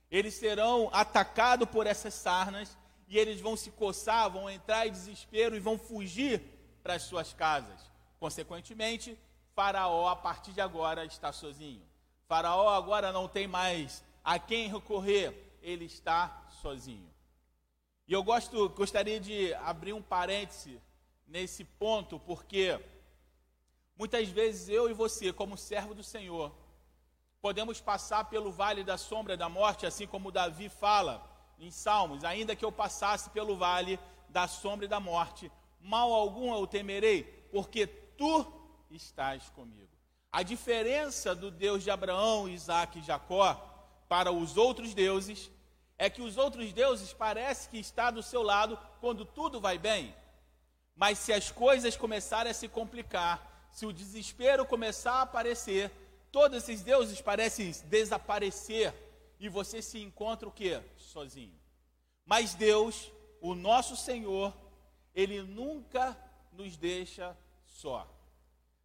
Eles 0.09 0.35
serão 0.35 0.89
atacados 0.93 1.67
por 1.67 1.85
essas 1.85 2.13
sarnas 2.13 2.77
e 3.07 3.17
eles 3.17 3.41
vão 3.41 3.55
se 3.55 3.71
coçar, 3.71 4.29
vão 4.29 4.49
entrar 4.49 4.87
em 4.87 4.91
desespero 4.91 5.55
e 5.55 5.59
vão 5.59 5.77
fugir 5.77 6.41
para 6.81 6.95
as 6.95 7.03
suas 7.03 7.33
casas. 7.33 7.91
Consequentemente, 8.19 9.17
Faraó, 9.53 10.07
a 10.07 10.15
partir 10.15 10.51
de 10.51 10.61
agora, 10.61 11.05
está 11.05 11.31
sozinho. 11.31 11.83
Faraó 12.27 12.69
agora 12.69 13.11
não 13.11 13.27
tem 13.27 13.47
mais 13.47 14.03
a 14.23 14.39
quem 14.39 14.67
recorrer, 14.67 15.57
ele 15.61 15.85
está 15.85 16.47
sozinho. 16.61 17.09
E 18.07 18.13
eu 18.13 18.23
gosto, 18.23 18.69
gostaria 18.69 19.19
de 19.19 19.53
abrir 19.55 19.93
um 19.93 20.01
parêntese 20.01 20.81
nesse 21.27 21.63
ponto, 21.63 22.19
porque 22.19 22.79
muitas 23.97 24.27
vezes 24.29 24.69
eu 24.69 24.89
e 24.89 24.93
você, 24.93 25.31
como 25.31 25.57
servo 25.57 25.93
do 25.93 26.03
Senhor, 26.03 26.53
podemos 27.41 27.79
passar 27.79 28.25
pelo 28.25 28.51
vale 28.51 28.83
da 28.83 28.97
sombra 28.97 29.37
da 29.37 29.49
morte, 29.49 29.85
assim 29.85 30.07
como 30.07 30.31
Davi 30.31 30.69
fala 30.69 31.32
em 31.59 31.71
Salmos: 31.71 32.23
ainda 32.23 32.55
que 32.55 32.65
eu 32.65 32.71
passasse 32.71 33.29
pelo 33.29 33.55
vale 33.55 33.99
da 34.29 34.47
sombra 34.47 34.85
e 34.85 34.89
da 34.89 34.99
morte, 34.99 35.51
mal 35.79 36.11
algum 36.11 36.53
eu 36.53 36.65
temerei, 36.65 37.23
porque 37.51 37.85
tu 37.85 38.45
estás 38.89 39.49
comigo. 39.49 39.91
A 40.31 40.41
diferença 40.41 41.35
do 41.35 41.51
Deus 41.51 41.83
de 41.83 41.91
Abraão, 41.91 42.49
Isaac 42.49 42.97
e 42.97 43.03
Jacó 43.03 43.53
para 44.09 44.31
os 44.31 44.57
outros 44.57 44.93
deuses 44.93 45.51
é 45.97 46.09
que 46.09 46.21
os 46.21 46.37
outros 46.37 46.73
deuses 46.73 47.13
parece 47.13 47.69
que 47.69 47.77
está 47.77 48.09
do 48.09 48.23
seu 48.23 48.41
lado 48.41 48.77
quando 48.99 49.25
tudo 49.25 49.61
vai 49.61 49.77
bem. 49.77 50.13
Mas 50.95 51.19
se 51.19 51.31
as 51.31 51.51
coisas 51.51 51.95
começarem 51.95 52.51
a 52.51 52.53
se 52.53 52.67
complicar, 52.67 53.67
se 53.71 53.85
o 53.85 53.93
desespero 53.93 54.65
começar 54.65 55.13
a 55.13 55.21
aparecer, 55.21 55.91
todos 56.31 56.57
esses 56.57 56.81
deuses 56.81 57.21
parecem 57.21 57.71
desaparecer 57.85 58.93
e 59.43 59.49
você 59.49 59.81
se 59.81 59.99
encontra 59.99 60.47
o 60.47 60.51
que? 60.51 60.81
Sozinho. 60.95 61.59
Mas 62.25 62.53
Deus, 62.53 63.11
o 63.41 63.53
nosso 63.53 63.93
Senhor, 63.97 64.53
Ele 65.13 65.41
nunca 65.41 66.17
nos 66.53 66.77
deixa 66.77 67.37
só. 67.65 68.07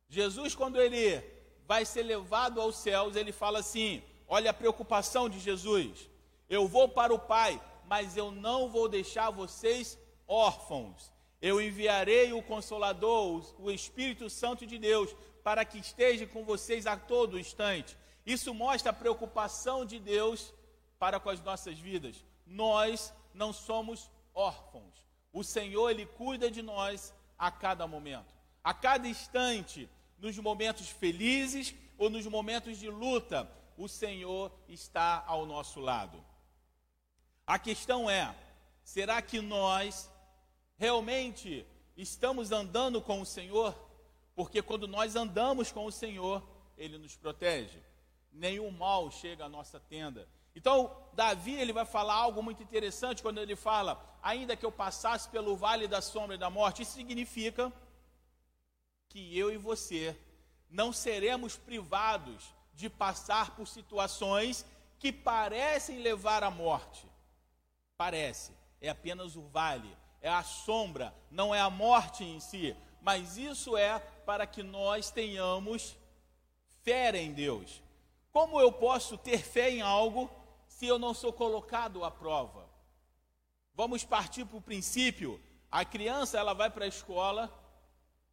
Jesus, 0.08 0.56
quando 0.56 0.80
Ele 0.80 1.22
vai 1.64 1.84
ser 1.84 2.02
levado 2.02 2.60
aos 2.60 2.76
céus, 2.76 3.14
Ele 3.14 3.30
fala 3.30 3.60
assim: 3.60 4.02
olha 4.26 4.50
a 4.50 4.54
preocupação 4.54 5.28
de 5.28 5.38
Jesus. 5.38 6.10
Eu 6.50 6.66
vou 6.66 6.88
para 6.88 7.14
o 7.14 7.20
Pai, 7.20 7.62
mas 7.86 8.16
eu 8.16 8.32
não 8.32 8.68
vou 8.68 8.88
deixar 8.88 9.30
vocês 9.30 9.96
órfãos. 10.26 11.12
Eu 11.40 11.60
enviarei 11.60 12.32
o 12.32 12.42
Consolador, 12.42 13.44
o 13.60 13.70
Espírito 13.70 14.28
Santo 14.28 14.66
de 14.66 14.76
Deus, 14.76 15.14
para 15.44 15.64
que 15.64 15.78
esteja 15.78 16.26
com 16.26 16.44
vocês 16.44 16.84
a 16.84 16.96
todo 16.96 17.38
instante. 17.38 17.96
Isso 18.28 18.52
mostra 18.52 18.90
a 18.90 18.92
preocupação 18.92 19.86
de 19.86 19.98
Deus 19.98 20.52
para 20.98 21.18
com 21.18 21.30
as 21.30 21.40
nossas 21.40 21.78
vidas. 21.78 22.22
Nós 22.46 23.10
não 23.32 23.54
somos 23.54 24.10
órfãos. 24.34 25.02
O 25.32 25.42
Senhor, 25.42 25.88
Ele 25.88 26.04
cuida 26.04 26.50
de 26.50 26.60
nós 26.60 27.14
a 27.38 27.50
cada 27.50 27.86
momento. 27.86 28.34
A 28.62 28.74
cada 28.74 29.08
instante, 29.08 29.88
nos 30.18 30.36
momentos 30.36 30.90
felizes 30.90 31.74
ou 31.96 32.10
nos 32.10 32.26
momentos 32.26 32.76
de 32.76 32.90
luta, 32.90 33.50
o 33.78 33.88
Senhor 33.88 34.52
está 34.68 35.24
ao 35.26 35.46
nosso 35.46 35.80
lado. 35.80 36.22
A 37.46 37.58
questão 37.58 38.10
é: 38.10 38.36
será 38.84 39.22
que 39.22 39.40
nós 39.40 40.12
realmente 40.76 41.66
estamos 41.96 42.52
andando 42.52 43.00
com 43.00 43.22
o 43.22 43.26
Senhor? 43.26 43.74
Porque 44.34 44.60
quando 44.60 44.86
nós 44.86 45.16
andamos 45.16 45.72
com 45.72 45.86
o 45.86 45.90
Senhor, 45.90 46.46
Ele 46.76 46.98
nos 46.98 47.16
protege 47.16 47.87
nenhum 48.32 48.70
mal 48.70 49.10
chega 49.10 49.44
à 49.44 49.48
nossa 49.48 49.80
tenda. 49.80 50.28
Então, 50.54 50.96
Davi 51.12 51.54
ele 51.54 51.72
vai 51.72 51.84
falar 51.84 52.14
algo 52.14 52.42
muito 52.42 52.62
interessante 52.62 53.22
quando 53.22 53.38
ele 53.38 53.54
fala: 53.54 54.18
ainda 54.22 54.56
que 54.56 54.66
eu 54.66 54.72
passasse 54.72 55.28
pelo 55.28 55.56
vale 55.56 55.86
da 55.86 56.00
sombra 56.00 56.34
e 56.34 56.38
da 56.38 56.50
morte, 56.50 56.82
isso 56.82 56.92
significa 56.92 57.72
que 59.08 59.38
eu 59.38 59.52
e 59.52 59.56
você 59.56 60.16
não 60.68 60.92
seremos 60.92 61.56
privados 61.56 62.52
de 62.74 62.90
passar 62.90 63.56
por 63.56 63.66
situações 63.66 64.64
que 64.98 65.12
parecem 65.12 65.98
levar 65.98 66.42
à 66.42 66.50
morte. 66.50 67.06
Parece, 67.96 68.52
é 68.80 68.88
apenas 68.88 69.36
o 69.36 69.42
vale, 69.42 69.96
é 70.20 70.28
a 70.28 70.42
sombra, 70.42 71.14
não 71.30 71.54
é 71.54 71.60
a 71.60 71.70
morte 71.70 72.24
em 72.24 72.38
si, 72.40 72.76
mas 73.00 73.36
isso 73.36 73.76
é 73.76 73.98
para 74.26 74.46
que 74.46 74.62
nós 74.62 75.10
tenhamos 75.10 75.96
fé 76.82 77.16
em 77.16 77.32
Deus. 77.32 77.82
Como 78.38 78.60
eu 78.60 78.70
posso 78.70 79.18
ter 79.18 79.38
fé 79.38 79.68
em 79.68 79.80
algo 79.82 80.30
se 80.68 80.86
eu 80.86 80.96
não 80.96 81.12
sou 81.12 81.32
colocado 81.32 82.04
à 82.04 82.08
prova? 82.08 82.68
Vamos 83.74 84.04
partir 84.04 84.44
para 84.44 84.58
o 84.58 84.62
princípio. 84.62 85.42
A 85.68 85.84
criança 85.84 86.38
ela 86.38 86.54
vai 86.54 86.70
para 86.70 86.84
a 86.84 86.88
escola 86.88 87.52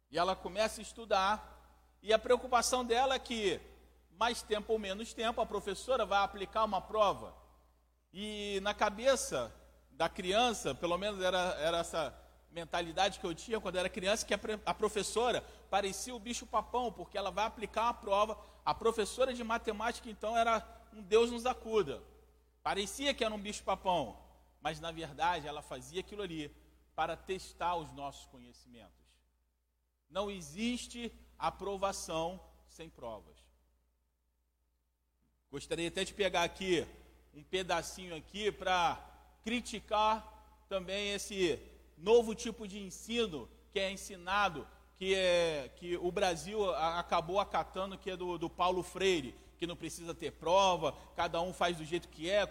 e 0.08 0.16
ela 0.16 0.36
começa 0.36 0.80
a 0.80 0.82
estudar 0.82 1.98
e 2.00 2.12
a 2.12 2.20
preocupação 2.20 2.84
dela 2.84 3.16
é 3.16 3.18
que 3.18 3.60
mais 4.16 4.42
tempo 4.42 4.74
ou 4.74 4.78
menos 4.78 5.12
tempo, 5.12 5.40
a 5.40 5.44
professora 5.44 6.06
vai 6.06 6.22
aplicar 6.22 6.62
uma 6.62 6.80
prova. 6.80 7.34
E 8.12 8.60
na 8.62 8.72
cabeça 8.72 9.52
da 9.90 10.08
criança, 10.08 10.72
pelo 10.72 10.96
menos 10.96 11.20
era, 11.20 11.56
era 11.58 11.78
essa 11.78 12.16
mentalidade 12.52 13.18
que 13.18 13.26
eu 13.26 13.34
tinha 13.34 13.58
quando 13.58 13.74
era 13.74 13.88
criança, 13.88 14.24
que 14.24 14.34
a 14.64 14.72
professora 14.72 15.42
parecia 15.68 16.14
o 16.14 16.20
bicho 16.20 16.46
papão, 16.46 16.92
porque 16.92 17.18
ela 17.18 17.32
vai 17.32 17.44
aplicar 17.44 17.82
uma 17.82 17.94
prova. 17.94 18.38
A 18.66 18.74
professora 18.74 19.32
de 19.32 19.44
matemática, 19.44 20.10
então, 20.10 20.36
era 20.36 20.54
um 20.92 21.00
Deus 21.00 21.30
nos 21.30 21.46
acuda. 21.46 22.02
Parecia 22.64 23.14
que 23.14 23.24
era 23.24 23.32
um 23.32 23.40
bicho 23.40 23.62
papão, 23.62 24.18
mas 24.60 24.80
na 24.80 24.90
verdade 24.90 25.46
ela 25.46 25.62
fazia 25.62 26.00
aquilo 26.00 26.22
ali 26.22 26.52
para 26.96 27.16
testar 27.16 27.76
os 27.76 27.92
nossos 27.92 28.26
conhecimentos. 28.26 29.06
Não 30.10 30.28
existe 30.28 31.12
aprovação 31.38 32.40
sem 32.66 32.90
provas. 32.90 33.36
Gostaria 35.48 35.86
até 35.86 36.02
de 36.02 36.12
pegar 36.12 36.42
aqui 36.42 36.84
um 37.32 37.44
pedacinho 37.44 38.16
aqui 38.16 38.50
para 38.50 38.98
criticar 39.44 40.64
também 40.68 41.12
esse 41.12 41.60
novo 41.96 42.34
tipo 42.34 42.66
de 42.66 42.80
ensino 42.80 43.48
que 43.70 43.78
é 43.78 43.92
ensinado, 43.92 44.66
que, 44.98 45.14
é, 45.14 45.70
que 45.76 45.96
o 45.96 46.10
Brasil 46.10 46.74
acabou 46.74 47.38
acatando, 47.38 47.98
que 47.98 48.10
é 48.10 48.16
do, 48.16 48.38
do 48.38 48.48
Paulo 48.48 48.82
Freire, 48.82 49.34
que 49.58 49.66
não 49.66 49.76
precisa 49.76 50.14
ter 50.14 50.32
prova, 50.32 50.94
cada 51.14 51.40
um 51.40 51.52
faz 51.52 51.76
do 51.76 51.84
jeito 51.84 52.08
que 52.08 52.30
é, 52.30 52.46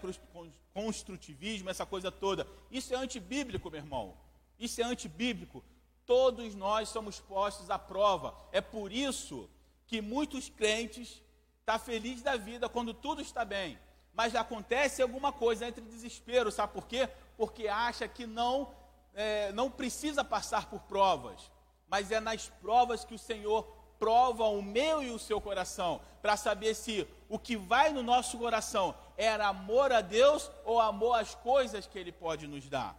construtivismo, 0.72 1.70
essa 1.70 1.86
coisa 1.86 2.10
toda. 2.10 2.46
Isso 2.70 2.94
é 2.94 2.96
antibíblico, 2.96 3.70
meu 3.70 3.80
irmão. 3.80 4.16
Isso 4.58 4.80
é 4.80 4.84
antibíblico. 4.84 5.64
Todos 6.04 6.54
nós 6.54 6.88
somos 6.88 7.18
postos 7.20 7.70
à 7.70 7.78
prova. 7.78 8.34
É 8.52 8.60
por 8.60 8.92
isso 8.92 9.48
que 9.86 10.00
muitos 10.00 10.48
crentes 10.48 11.08
estão 11.08 11.24
tá 11.64 11.78
felizes 11.78 12.22
da 12.22 12.36
vida 12.36 12.68
quando 12.68 12.94
tudo 12.94 13.20
está 13.20 13.44
bem. 13.44 13.78
Mas 14.12 14.34
acontece 14.34 15.02
alguma 15.02 15.32
coisa 15.32 15.66
entre 15.66 15.84
desespero, 15.84 16.50
sabe 16.50 16.72
por 16.72 16.86
quê? 16.86 17.08
Porque 17.36 17.68
acha 17.68 18.08
que 18.08 18.26
não, 18.26 18.72
é, 19.14 19.52
não 19.52 19.70
precisa 19.70 20.24
passar 20.24 20.70
por 20.70 20.80
provas. 20.82 21.50
Mas 21.88 22.10
é 22.10 22.20
nas 22.20 22.48
provas 22.48 23.04
que 23.04 23.14
o 23.14 23.18
Senhor 23.18 23.62
prova 23.98 24.44
o 24.44 24.62
meu 24.62 25.02
e 25.02 25.10
o 25.10 25.18
seu 25.18 25.40
coração, 25.40 26.00
para 26.20 26.36
saber 26.36 26.74
se 26.74 27.06
o 27.28 27.38
que 27.38 27.56
vai 27.56 27.92
no 27.92 28.02
nosso 28.02 28.38
coração 28.38 28.94
era 29.16 29.48
amor 29.48 29.92
a 29.92 30.00
Deus 30.00 30.50
ou 30.64 30.80
amor 30.80 31.18
às 31.18 31.34
coisas 31.34 31.86
que 31.86 31.98
Ele 31.98 32.12
pode 32.12 32.46
nos 32.46 32.68
dar. 32.68 32.96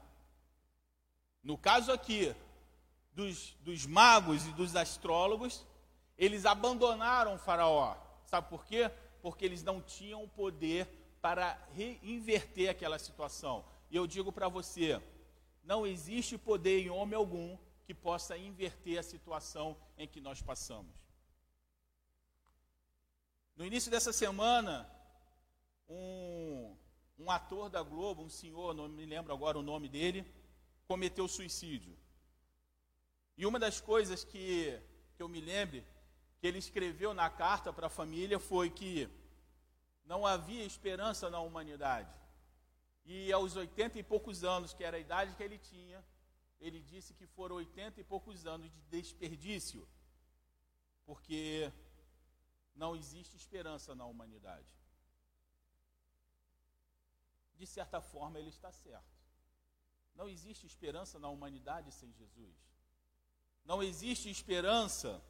No 1.44 1.58
caso 1.58 1.92
aqui, 1.92 2.36
dos, 3.14 3.56
dos 3.62 3.86
magos 3.86 4.46
e 4.46 4.52
dos 4.52 4.76
astrólogos, 4.76 5.66
eles 6.18 6.46
abandonaram 6.46 7.38
Faraó. 7.38 7.96
Sabe 8.26 8.50
por 8.50 8.66
quê? 8.66 8.92
Porque 9.22 9.46
eles 9.46 9.64
não 9.64 9.82
tinham 9.82 10.28
poder 10.28 10.88
para 11.22 11.58
inverter 12.04 12.70
aquela 12.70 13.00
situação. 13.00 13.64
E 13.90 13.96
eu 13.96 14.06
digo 14.06 14.32
para 14.32 14.48
você: 14.48 15.02
não 15.64 15.86
existe 15.86 16.38
poder 16.38 16.82
em 16.82 16.90
homem 16.90 17.16
algum 17.16 17.58
que 17.88 17.94
possa 17.94 18.38
inverter 18.38 19.00
a 19.00 19.04
situação 19.04 19.78
em 19.98 20.06
que 20.06 20.20
nós 20.20 20.42
passamos. 20.42 20.94
No 23.56 23.66
início 23.66 23.90
dessa 23.90 24.12
semana, 24.12 24.88
um, 25.88 26.76
um 27.18 27.32
ator 27.32 27.70
da 27.70 27.82
Globo, 27.82 28.22
um 28.22 28.30
senhor, 28.30 28.74
não 28.74 28.90
me 28.90 29.06
lembro 29.06 29.32
agora 29.34 29.58
o 29.58 29.64
nome 29.64 29.88
dele, 29.88 30.30
cometeu 30.86 31.30
suicídio. 31.30 31.98
E 33.38 33.46
uma 33.46 33.58
das 33.58 33.80
coisas 33.80 34.22
que, 34.22 34.78
que 35.16 35.24
eu 35.24 35.30
me 35.30 35.40
lembro 35.40 35.82
que 36.40 36.46
ele 36.46 36.58
escreveu 36.58 37.14
na 37.14 37.30
carta 37.30 37.72
para 37.72 37.88
a 37.88 37.90
família 37.90 38.38
foi 38.38 38.70
que 38.70 39.10
não 40.04 40.28
havia 40.28 40.66
esperança 40.66 41.30
na 41.30 41.40
humanidade. 41.40 42.14
E 43.06 43.32
aos 43.32 43.56
oitenta 43.56 43.98
e 43.98 44.04
poucos 44.04 44.44
anos, 44.44 44.74
que 44.74 44.84
era 44.84 44.98
a 44.98 45.00
idade 45.00 45.36
que 45.38 45.44
ele 45.44 45.58
tinha, 45.58 46.04
ele 46.60 46.82
disse 46.82 47.14
que 47.14 47.28
foram 47.28 47.58
oitenta 47.58 48.02
e 48.02 48.04
poucos 48.04 48.46
anos 48.46 48.72
de 48.72 48.82
desperdício, 48.90 49.88
porque 51.06 51.72
não 52.76 52.96
existe 52.96 53.36
esperança 53.36 53.94
na 53.96 54.06
humanidade. 54.06 54.68
De 57.56 57.66
certa 57.66 58.00
forma, 58.02 58.40
ele 58.40 58.50
está 58.50 58.72
certo. 58.72 59.18
Não 60.16 60.28
existe 60.28 60.66
esperança 60.66 61.20
na 61.20 61.30
humanidade 61.30 61.92
sem 61.92 62.12
Jesus. 62.14 62.56
Não 63.64 63.84
existe 63.84 64.30
esperança 64.30 65.22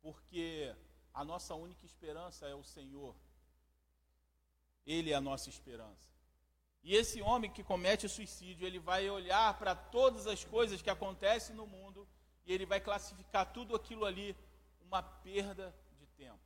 porque 0.00 0.74
a 1.14 1.24
nossa 1.24 1.54
única 1.54 1.84
esperança 1.86 2.46
é 2.46 2.54
o 2.54 2.62
Senhor. 2.62 3.16
Ele 4.84 5.10
é 5.10 5.14
a 5.14 5.20
nossa 5.20 5.48
esperança. 5.48 6.11
E 6.82 6.96
esse 6.96 7.22
homem 7.22 7.50
que 7.50 7.62
comete 7.62 8.08
suicídio, 8.08 8.66
ele 8.66 8.78
vai 8.78 9.08
olhar 9.08 9.56
para 9.58 9.74
todas 9.74 10.26
as 10.26 10.44
coisas 10.44 10.82
que 10.82 10.90
acontecem 10.90 11.54
no 11.54 11.66
mundo 11.66 12.08
e 12.44 12.52
ele 12.52 12.66
vai 12.66 12.80
classificar 12.80 13.52
tudo 13.52 13.76
aquilo 13.76 14.04
ali 14.04 14.36
uma 14.80 15.02
perda 15.02 15.74
de 15.98 16.06
tempo. 16.06 16.40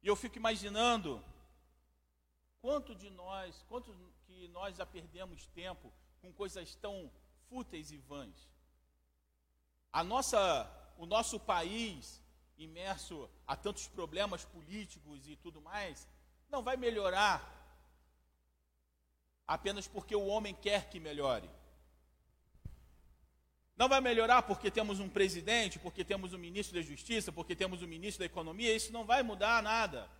E 0.00 0.06
eu 0.06 0.14
fico 0.14 0.38
imaginando 0.38 1.22
quanto 2.60 2.94
de 2.94 3.10
nós, 3.10 3.64
quanto 3.68 3.92
que 4.26 4.46
nós 4.48 4.76
já 4.76 4.86
perdemos 4.86 5.46
tempo 5.48 5.92
com 6.20 6.32
coisas 6.32 6.76
tão 6.76 7.10
fúteis 7.48 7.90
e 7.90 7.96
vãs. 7.96 8.48
A 9.92 10.04
nossa, 10.04 10.70
o 10.96 11.04
nosso 11.04 11.40
país, 11.40 12.22
imerso 12.56 13.28
a 13.46 13.56
tantos 13.56 13.88
problemas 13.88 14.44
políticos 14.44 15.28
e 15.28 15.34
tudo 15.34 15.60
mais, 15.60 16.06
não 16.48 16.62
vai 16.62 16.76
melhorar 16.76 17.57
apenas 19.48 19.88
porque 19.88 20.14
o 20.14 20.26
homem 20.26 20.54
quer 20.54 20.90
que 20.90 21.00
melhore. 21.00 21.48
Não 23.74 23.88
vai 23.88 24.00
melhorar 24.00 24.42
porque 24.42 24.70
temos 24.70 25.00
um 25.00 25.08
presidente, 25.08 25.78
porque 25.78 26.04
temos 26.04 26.34
um 26.34 26.38
ministro 26.38 26.74
da 26.74 26.82
Justiça, 26.82 27.32
porque 27.32 27.56
temos 27.56 27.82
um 27.82 27.86
ministro 27.86 28.18
da 28.18 28.26
Economia, 28.26 28.74
isso 28.74 28.92
não 28.92 29.04
vai 29.06 29.22
mudar 29.22 29.62
nada. 29.62 30.10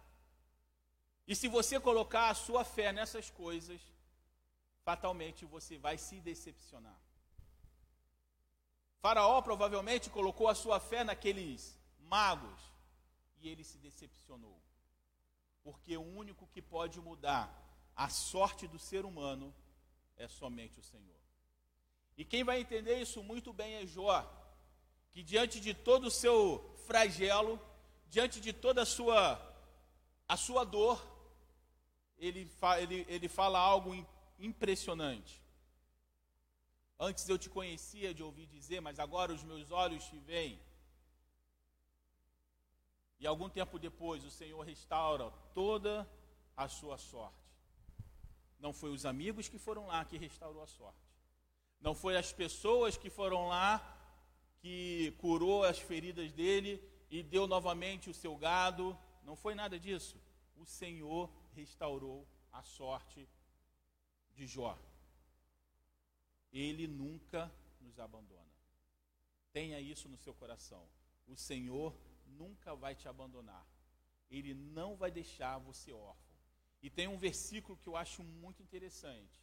E 1.27 1.37
se 1.37 1.47
você 1.47 1.79
colocar 1.79 2.31
a 2.31 2.35
sua 2.35 2.64
fé 2.64 2.91
nessas 2.91 3.29
coisas, 3.31 3.81
fatalmente 4.83 5.45
você 5.45 5.77
vai 5.77 5.99
se 5.99 6.21
decepcionar. 6.21 6.99
Faraó 9.01 9.43
provavelmente 9.43 10.09
colocou 10.09 10.49
a 10.49 10.55
sua 10.55 10.81
fé 10.81 11.05
naqueles 11.05 11.79
magos 11.99 12.61
e 13.41 13.49
ele 13.49 13.62
se 13.62 13.77
decepcionou. 13.79 14.59
Porque 15.62 15.97
o 15.97 16.03
único 16.03 16.47
que 16.47 16.62
pode 16.62 16.99
mudar 17.01 17.67
a 17.99 18.09
sorte 18.09 18.69
do 18.69 18.79
ser 18.79 19.05
humano 19.05 19.53
é 20.17 20.29
somente 20.29 20.79
o 20.79 20.83
Senhor. 20.85 21.21
E 22.17 22.25
quem 22.25 22.45
vai 22.45 22.61
entender 22.61 23.01
isso 23.01 23.25
muito 23.25 23.53
bem 23.53 23.75
é 23.75 23.87
Jó, 23.87 24.25
que 25.11 25.21
diante 25.21 25.59
de 25.59 25.75
todo 25.75 26.05
o 26.07 26.11
seu 26.11 26.77
flagelo, 26.87 27.61
diante 28.09 28.41
de 28.41 28.53
toda 28.53 28.83
a 28.83 28.87
sua, 28.87 29.21
a 30.29 30.37
sua 30.37 30.63
dor, 30.63 31.05
ele, 32.17 32.47
fa, 32.47 32.81
ele, 32.81 33.05
ele 33.09 33.29
fala 33.29 33.59
algo 33.59 33.91
impressionante. 34.39 35.43
Antes 37.01 37.29
eu 37.29 37.37
te 37.37 37.51
conhecia 37.51 38.15
de 38.15 38.23
ouvir 38.23 38.47
dizer, 38.47 38.81
mas 38.81 39.01
agora 39.01 39.33
os 39.33 39.43
meus 39.43 39.73
olhos 39.73 40.05
te 40.05 40.19
veem. 40.19 40.61
E 43.19 43.27
algum 43.27 43.49
tempo 43.49 43.77
depois 43.77 44.25
o 44.25 44.31
Senhor 44.31 44.65
restaura 44.65 45.33
toda 45.53 46.09
a 46.57 46.69
sua 46.69 46.97
sorte. 46.97 47.38
Não 48.59 48.73
foi 48.73 48.90
os 48.90 49.05
amigos 49.07 49.49
que 49.49 49.59
foram 49.59 49.87
lá 49.87 50.05
que 50.05 50.18
restaurou 50.18 50.62
a 50.62 50.66
sorte. 50.66 51.09
Não 51.81 51.94
foi 51.94 52.16
as 52.16 52.33
pessoas 52.33 52.97
que 52.97 53.09
foram 53.09 53.49
lá 53.49 53.97
que 54.61 55.12
curou 55.18 55.62
as 55.64 55.79
feridas 55.79 56.33
dele 56.33 56.83
e 57.11 57.23
deu 57.23 57.47
novamente 57.47 58.11
o 58.11 58.14
seu 58.14 58.37
gado. 58.37 58.99
Não 59.23 59.37
foi 59.37 59.55
nada 59.55 59.79
disso. 59.79 60.21
O 60.57 60.64
Senhor 60.64 61.31
restaurou 61.55 62.27
a 62.53 62.62
sorte 62.62 63.29
de 64.35 64.47
Jó. 64.47 64.77
Ele 66.53 66.87
nunca 66.87 67.53
nos 67.81 67.99
abandona. 68.01 68.38
Tenha 69.53 69.81
isso 69.81 70.09
no 70.09 70.18
seu 70.18 70.35
coração. 70.35 70.85
O 71.27 71.37
Senhor 71.37 71.94
nunca 72.27 72.75
vai 72.75 72.94
te 72.94 73.09
abandonar. 73.09 73.66
Ele 74.31 74.55
não 74.55 74.97
vai 74.97 75.11
deixar 75.11 75.59
você 75.59 75.92
órfão. 75.92 76.28
E 76.83 76.88
tem 76.88 77.09
um 77.09 77.19
versículo 77.19 77.77
que 77.77 77.88
eu 77.88 77.97
acho 77.97 78.23
muito 78.23 78.62
interessante, 78.62 79.41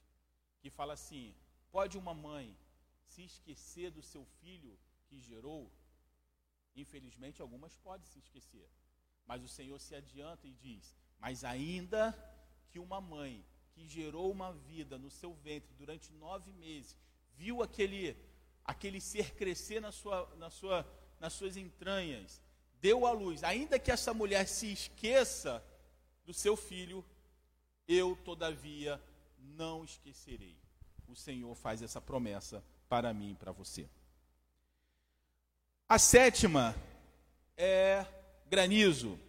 que 0.62 0.70
fala 0.70 0.94
assim: 0.94 1.36
Pode 1.72 1.98
uma 1.98 2.14
mãe 2.14 2.58
se 3.06 3.24
esquecer 3.24 3.92
do 3.92 4.02
seu 4.02 4.26
filho 4.42 4.78
que 5.08 5.20
gerou? 5.20 5.72
Infelizmente, 6.76 7.42
algumas 7.42 7.78
podem 7.78 8.06
se 8.06 8.20
esquecer. 8.20 8.70
Mas 9.26 9.44
o 9.44 9.48
Senhor 9.48 9.80
se 9.80 9.96
adianta 9.96 10.48
e 10.48 10.54
diz: 10.54 10.96
Mas 11.20 11.44
ainda 11.44 12.14
que 12.70 12.80
uma 12.80 13.02
mãe 13.02 13.46
que 13.74 13.88
gerou 13.88 14.32
uma 14.32 14.54
vida 14.54 14.98
no 14.98 15.10
seu 15.10 15.34
ventre 15.34 15.74
durante 15.76 16.14
nove 16.14 16.54
meses, 16.54 16.98
viu 17.36 17.62
aquele, 17.62 18.18
aquele 18.64 19.02
ser 19.02 19.36
crescer 19.36 19.82
na 19.82 19.92
sua, 19.92 20.34
na 20.38 20.50
sua, 20.50 20.88
nas 21.20 21.34
suas 21.34 21.58
entranhas, 21.58 22.42
deu 22.80 23.06
à 23.06 23.12
luz, 23.12 23.44
ainda 23.44 23.78
que 23.78 23.92
essa 23.92 24.14
mulher 24.14 24.48
se 24.48 24.72
esqueça 24.72 25.64
do 26.26 26.34
seu 26.34 26.56
filho, 26.56 27.06
eu, 27.88 28.18
todavia, 28.24 29.02
não 29.56 29.84
esquecerei. 29.84 30.56
O 31.08 31.16
Senhor 31.16 31.54
faz 31.56 31.82
essa 31.82 32.02
promessa 32.02 32.64
para 32.90 33.14
mim 33.14 33.32
e 33.32 33.36
para 33.36 33.52
você. 33.52 33.88
A 35.88 36.00
sétima 36.00 36.76
é 37.58 38.06
granizo. 38.48 39.20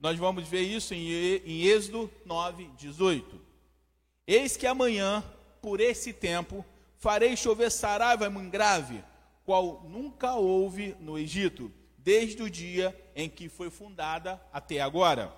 Nós 0.00 0.18
vamos 0.18 0.46
ver 0.48 0.62
isso 0.62 0.94
em, 0.94 1.08
em 1.44 1.62
Êxodo 1.62 2.10
9, 2.24 2.70
18. 2.78 3.40
Eis 4.26 4.56
que 4.56 4.66
amanhã, 4.66 5.22
por 5.60 5.80
esse 5.80 6.12
tempo, 6.12 6.64
farei 6.96 7.36
chover 7.36 7.70
saraiva 7.70 8.28
grave, 8.28 9.02
qual 9.44 9.82
nunca 9.88 10.34
houve 10.34 10.96
no 11.00 11.18
Egito, 11.18 11.70
desde 11.98 12.42
o 12.42 12.50
dia 12.50 12.98
em 13.14 13.28
que 13.28 13.48
foi 13.48 13.70
fundada 13.70 14.40
até 14.52 14.80
agora. 14.80 15.32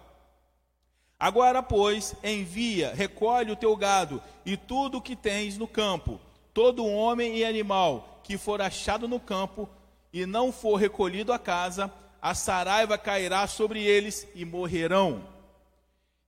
Agora, 1.19 1.63
pois, 1.63 2.15
envia, 2.23 2.95
recolhe 2.95 3.51
o 3.51 3.57
teu 3.57 3.75
gado 3.75 4.23
e 4.47 4.57
tudo 4.57 4.99
o 4.99 5.03
que 5.03 5.17
tens 5.17 5.59
no 5.59 5.67
campo, 5.67 6.21
todo 6.55 6.87
homem 6.87 7.37
e 7.37 7.45
animal 7.45 8.21
que 8.23 8.39
for 8.39 8.61
achado 8.61 9.09
no 9.09 9.19
campo 9.19 9.69
e 10.13 10.25
não 10.27 10.53
for 10.53 10.77
recolhido 10.77 11.33
à 11.33 11.39
casa, 11.39 11.93
a 12.23 12.35
saraiva 12.35 12.97
cairá 12.97 13.47
sobre 13.47 13.83
eles 13.83 14.29
e 14.35 14.45
morrerão. 14.45 15.25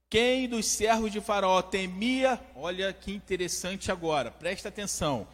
Quem 0.08 0.48
dos 0.48 0.66
servos 0.66 1.12
de 1.12 1.20
Faraó 1.20 1.62
temia, 1.62 2.40
olha 2.56 2.92
que 2.92 3.12
interessante 3.12 3.92
agora, 3.92 4.30
presta 4.30 4.68
atenção. 4.68 5.26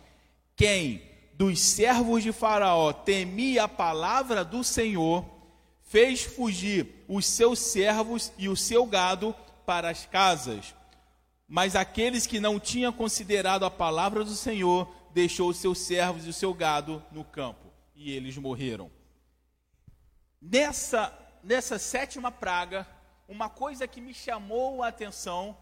Quem 0.54 1.02
dos 1.32 1.60
servos 1.60 2.22
de 2.22 2.30
Faraó 2.30 2.92
temia 2.92 3.64
a 3.64 3.68
palavra 3.68 4.44
do 4.44 4.62
Senhor, 4.62 5.24
fez 5.82 6.24
fugir 6.24 7.04
os 7.08 7.24
seus 7.26 7.58
servos 7.58 8.32
e 8.36 8.48
o 8.48 8.56
seu 8.56 8.84
gado 8.84 9.34
para 9.66 9.90
as 9.90 10.06
casas. 10.06 10.74
Mas 11.48 11.76
aqueles 11.76 12.26
que 12.26 12.40
não 12.40 12.58
tinham 12.58 12.92
considerado 12.92 13.64
a 13.64 13.70
palavra 13.70 14.24
do 14.24 14.34
Senhor, 14.34 14.88
deixou 15.12 15.50
os 15.50 15.58
seus 15.58 15.78
servos 15.78 16.26
e 16.26 16.30
o 16.30 16.32
seu 16.32 16.54
gado 16.54 17.02
no 17.10 17.24
campo, 17.24 17.72
e 17.94 18.12
eles 18.12 18.36
morreram. 18.36 18.90
Nessa, 20.40 21.12
nessa 21.42 21.78
sétima 21.78 22.30
praga, 22.30 22.86
uma 23.28 23.48
coisa 23.48 23.88
que 23.88 24.00
me 24.00 24.14
chamou 24.14 24.82
a 24.82 24.88
atenção 24.88 25.56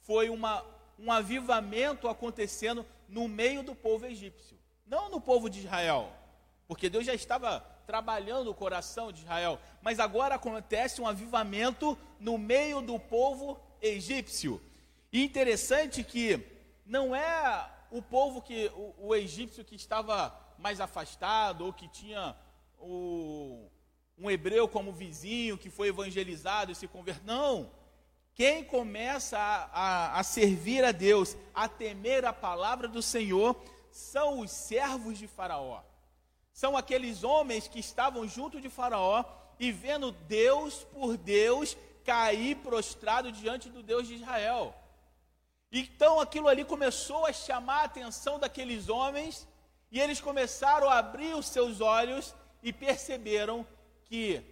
foi 0.00 0.28
uma, 0.28 0.64
um 0.98 1.10
avivamento 1.10 2.08
acontecendo 2.08 2.84
no 3.08 3.28
meio 3.28 3.62
do 3.62 3.74
povo 3.74 4.06
egípcio, 4.06 4.58
não 4.84 5.08
no 5.08 5.20
povo 5.20 5.48
de 5.48 5.60
Israel, 5.60 6.12
porque 6.66 6.90
Deus 6.90 7.06
já 7.06 7.14
estava 7.14 7.64
trabalhando 7.86 8.50
o 8.50 8.54
coração 8.54 9.12
de 9.12 9.22
Israel. 9.22 9.58
Mas 9.80 10.00
agora 10.00 10.34
acontece 10.34 11.00
um 11.00 11.06
avivamento 11.06 11.96
no 12.18 12.36
meio 12.36 12.82
do 12.82 12.98
povo 12.98 13.58
egípcio. 13.80 14.60
E 15.12 15.24
interessante 15.24 16.02
que 16.02 16.44
não 16.84 17.14
é 17.14 17.70
o 17.90 18.02
povo 18.02 18.42
que 18.42 18.70
o, 18.74 19.08
o 19.08 19.14
egípcio 19.14 19.64
que 19.64 19.76
estava 19.76 20.36
mais 20.58 20.80
afastado 20.80 21.66
ou 21.66 21.72
que 21.72 21.88
tinha 21.88 22.36
o, 22.78 23.68
um 24.18 24.30
hebreu 24.30 24.68
como 24.68 24.92
vizinho 24.92 25.56
que 25.56 25.70
foi 25.70 25.88
evangelizado 25.88 26.72
e 26.72 26.74
se 26.74 26.88
converteu. 26.88 27.24
Não. 27.24 27.70
Quem 28.34 28.62
começa 28.64 29.38
a, 29.38 29.70
a, 29.72 30.20
a 30.20 30.22
servir 30.22 30.84
a 30.84 30.92
Deus, 30.92 31.36
a 31.54 31.68
temer 31.68 32.24
a 32.24 32.32
palavra 32.32 32.86
do 32.86 33.00
Senhor, 33.00 33.56
são 33.90 34.40
os 34.40 34.50
servos 34.50 35.16
de 35.16 35.26
Faraó 35.26 35.80
são 36.56 36.74
aqueles 36.74 37.22
homens 37.22 37.68
que 37.68 37.78
estavam 37.78 38.26
junto 38.26 38.62
de 38.62 38.70
Faraó 38.70 39.22
e 39.60 39.70
vendo 39.70 40.10
Deus 40.10 40.84
por 40.84 41.14
Deus 41.18 41.76
cair 42.02 42.56
prostrado 42.56 43.30
diante 43.30 43.68
do 43.68 43.82
Deus 43.82 44.08
de 44.08 44.14
Israel. 44.14 44.74
Então 45.70 46.18
aquilo 46.18 46.48
ali 46.48 46.64
começou 46.64 47.26
a 47.26 47.32
chamar 47.32 47.82
a 47.82 47.84
atenção 47.84 48.38
daqueles 48.38 48.88
homens 48.88 49.46
e 49.92 50.00
eles 50.00 50.18
começaram 50.18 50.88
a 50.88 50.96
abrir 50.96 51.36
os 51.36 51.46
seus 51.46 51.82
olhos 51.82 52.34
e 52.62 52.72
perceberam 52.72 53.66
que 54.06 54.42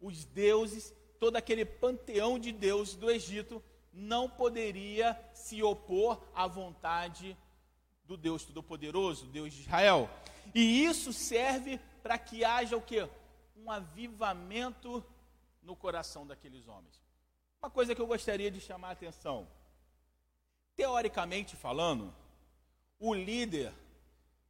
os 0.00 0.24
deuses, 0.24 0.94
todo 1.18 1.36
aquele 1.36 1.66
panteão 1.66 2.38
de 2.38 2.52
deuses 2.52 2.94
do 2.94 3.10
Egito, 3.10 3.62
não 3.92 4.30
poderia 4.30 5.14
se 5.34 5.62
opor 5.62 6.22
à 6.34 6.46
vontade 6.46 7.36
do 8.06 8.16
Deus 8.16 8.46
Todo-Poderoso, 8.46 9.26
Deus 9.26 9.52
de 9.52 9.60
Israel. 9.60 10.08
E 10.54 10.84
isso 10.84 11.12
serve 11.12 11.78
para 12.02 12.18
que 12.18 12.44
haja 12.44 12.76
o 12.76 12.82
quê? 12.82 13.08
Um 13.56 13.70
avivamento 13.70 15.04
no 15.62 15.76
coração 15.76 16.26
daqueles 16.26 16.66
homens. 16.66 17.00
Uma 17.62 17.70
coisa 17.70 17.94
que 17.94 18.00
eu 18.00 18.06
gostaria 18.06 18.50
de 18.50 18.60
chamar 18.60 18.88
a 18.88 18.92
atenção. 18.92 19.46
Teoricamente 20.74 21.56
falando, 21.56 22.14
o 22.98 23.12
líder 23.14 23.72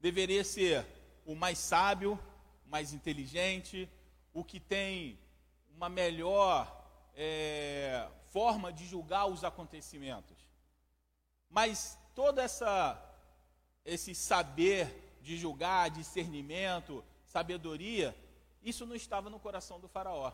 deveria 0.00 0.44
ser 0.44 0.86
o 1.26 1.34
mais 1.34 1.58
sábio, 1.58 2.18
o 2.66 2.70
mais 2.70 2.92
inteligente, 2.92 3.88
o 4.32 4.44
que 4.44 4.60
tem 4.60 5.18
uma 5.74 5.88
melhor 5.88 6.80
é, 7.14 8.08
forma 8.32 8.72
de 8.72 8.86
julgar 8.86 9.26
os 9.26 9.44
acontecimentos. 9.44 10.36
Mas 11.48 11.98
toda 12.14 12.42
essa 12.42 13.06
esse 13.84 14.14
saber 14.14 15.09
de 15.20 15.36
julgar, 15.36 15.90
discernimento, 15.90 17.04
sabedoria, 17.24 18.16
isso 18.62 18.84
não 18.84 18.94
estava 18.94 19.30
no 19.30 19.38
coração 19.38 19.80
do 19.80 19.88
Faraó. 19.88 20.32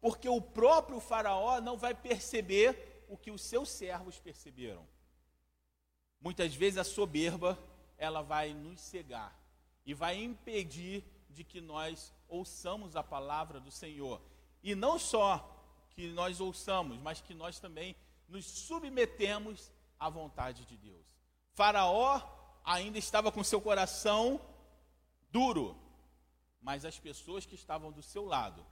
Porque 0.00 0.28
o 0.28 0.40
próprio 0.40 1.00
Faraó 1.00 1.60
não 1.60 1.76
vai 1.76 1.94
perceber 1.94 3.04
o 3.08 3.16
que 3.16 3.30
os 3.30 3.42
seus 3.42 3.68
servos 3.68 4.18
perceberam. 4.18 4.86
Muitas 6.20 6.54
vezes 6.54 6.78
a 6.78 6.84
soberba, 6.84 7.58
ela 7.96 8.22
vai 8.22 8.52
nos 8.52 8.80
cegar 8.80 9.38
e 9.84 9.94
vai 9.94 10.22
impedir 10.22 11.04
de 11.30 11.44
que 11.44 11.60
nós 11.60 12.12
ouçamos 12.28 12.96
a 12.96 13.02
palavra 13.02 13.60
do 13.60 13.70
Senhor. 13.70 14.20
E 14.62 14.74
não 14.74 14.98
só 14.98 15.48
que 15.90 16.08
nós 16.08 16.40
ouçamos, 16.40 16.98
mas 16.98 17.20
que 17.20 17.34
nós 17.34 17.58
também 17.58 17.96
nos 18.28 18.44
submetemos 18.44 19.70
à 19.98 20.08
vontade 20.08 20.64
de 20.64 20.76
Deus. 20.76 21.04
Faraó 21.52 22.20
ainda 22.64 22.98
estava 22.98 23.32
com 23.32 23.42
seu 23.42 23.60
coração 23.60 24.40
duro, 25.30 25.76
mas 26.60 26.84
as 26.84 26.98
pessoas 26.98 27.44
que 27.44 27.54
estavam 27.54 27.90
do 27.90 28.02
seu 28.02 28.24
lado, 28.24 28.64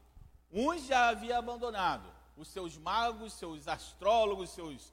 uns 0.53 0.87
já 0.87 1.09
havia 1.09 1.39
abandonado, 1.39 2.09
os 2.37 2.49
seus 2.49 2.77
magos, 2.77 3.33
seus 3.35 3.67
astrólogos, 3.67 4.51
seus. 4.51 4.93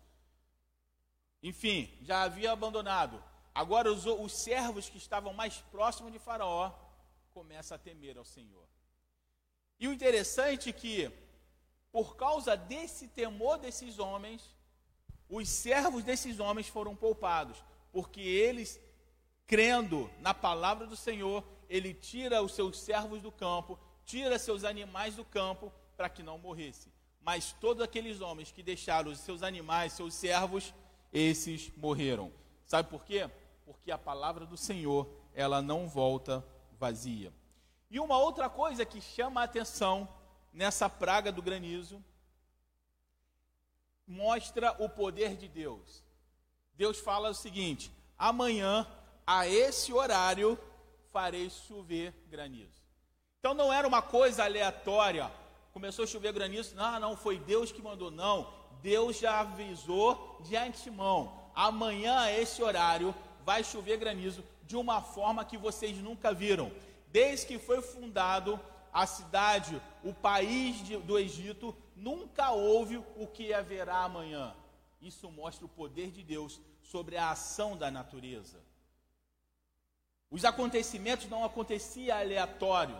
Enfim, 1.41 1.91
já 2.01 2.23
havia 2.23 2.51
abandonado. 2.51 3.23
Agora 3.53 3.91
os, 3.91 4.05
os 4.05 4.33
servos 4.33 4.89
que 4.89 4.97
estavam 4.97 5.33
mais 5.33 5.57
próximos 5.71 6.11
de 6.11 6.19
Faraó 6.19 6.71
começam 7.33 7.75
a 7.75 7.79
temer 7.79 8.17
ao 8.17 8.25
Senhor. 8.25 8.67
E 9.79 9.87
o 9.87 9.93
interessante 9.93 10.69
é 10.69 10.73
que, 10.73 11.11
por 11.91 12.15
causa 12.15 12.57
desse 12.57 13.07
temor 13.07 13.59
desses 13.59 13.99
homens, 13.99 14.55
os 15.29 15.47
servos 15.47 16.03
desses 16.03 16.39
homens 16.39 16.67
foram 16.67 16.95
poupados, 16.95 17.63
porque 17.91 18.21
eles 18.21 18.79
crendo 19.47 20.11
na 20.19 20.33
palavra 20.33 20.85
do 20.85 20.95
Senhor, 20.95 21.43
ele 21.69 21.93
tira 21.93 22.43
os 22.43 22.51
seus 22.51 22.77
servos 22.77 23.21
do 23.21 23.31
campo, 23.31 23.79
tira 24.05 24.37
seus 24.37 24.65
animais 24.65 25.15
do 25.15 25.23
campo, 25.23 25.71
para 25.95 26.09
que 26.09 26.21
não 26.21 26.37
morresse. 26.37 26.91
Mas 27.21 27.53
todos 27.53 27.81
aqueles 27.81 28.21
homens 28.21 28.51
que 28.51 28.61
deixaram 28.61 29.11
os 29.11 29.19
seus 29.19 29.41
animais, 29.41 29.93
seus 29.93 30.13
servos, 30.13 30.73
esses 31.11 31.71
morreram. 31.75 32.31
Sabe 32.65 32.89
por 32.89 33.03
quê? 33.03 33.29
Porque 33.65 33.91
a 33.91 33.97
palavra 33.97 34.45
do 34.45 34.57
Senhor, 34.57 35.09
ela 35.33 35.61
não 35.61 35.87
volta 35.87 36.45
vazia. 36.77 37.33
E 37.89 37.99
uma 37.99 38.17
outra 38.17 38.49
coisa 38.49 38.85
que 38.85 39.01
chama 39.01 39.41
a 39.41 39.45
atenção 39.45 40.07
nessa 40.53 40.89
praga 40.89 41.31
do 41.31 41.41
granizo, 41.41 42.03
mostra 44.05 44.75
o 44.79 44.89
poder 44.89 45.35
de 45.35 45.47
Deus. 45.47 46.03
Deus 46.73 46.99
fala 46.99 47.29
o 47.29 47.33
seguinte: 47.33 47.91
amanhã 48.17 48.87
a 49.27 49.45
esse 49.45 49.91
horário 49.91 50.57
farei 51.11 51.49
chover 51.49 52.13
granizo. 52.29 52.81
Então 53.39 53.53
não 53.53 53.73
era 53.73 53.85
uma 53.85 54.01
coisa 54.01 54.45
aleatória. 54.45 55.29
Começou 55.73 56.03
a 56.03 56.07
chover 56.07 56.31
granizo, 56.31 56.73
não, 56.75 56.97
não, 56.97 57.17
foi 57.17 57.37
Deus 57.37 57.69
que 57.69 57.81
mandou, 57.81 58.09
não. 58.09 58.51
Deus 58.81 59.19
já 59.19 59.41
avisou 59.41 60.39
de 60.45 60.55
antemão. 60.55 61.51
Amanhã, 61.53 62.19
a 62.19 62.31
esse 62.31 62.63
horário, 62.63 63.13
vai 63.43 63.63
chover 63.63 63.97
granizo 63.97 64.43
de 64.63 64.77
uma 64.77 65.01
forma 65.01 65.43
que 65.43 65.57
vocês 65.57 65.97
nunca 65.97 66.33
viram. 66.33 66.71
Desde 67.11 67.47
que 67.47 67.59
foi 67.59 67.81
fundado 67.81 68.59
a 68.93 69.05
cidade, 69.05 69.81
o 70.03 70.13
país 70.13 70.77
de, 70.85 70.97
do 70.97 71.19
Egito, 71.19 71.75
nunca 71.95 72.51
houve 72.51 72.97
o 72.97 73.27
que 73.27 73.53
haverá 73.53 74.03
amanhã. 74.03 74.55
Isso 75.01 75.29
mostra 75.29 75.65
o 75.65 75.69
poder 75.69 76.11
de 76.11 76.23
Deus 76.23 76.61
sobre 76.81 77.17
a 77.17 77.31
ação 77.31 77.75
da 77.75 77.91
natureza. 77.91 78.66
Os 80.29 80.43
acontecimentos 80.43 81.29
não 81.29 81.43
aconteciam 81.43 82.17
aleatório. 82.17 82.95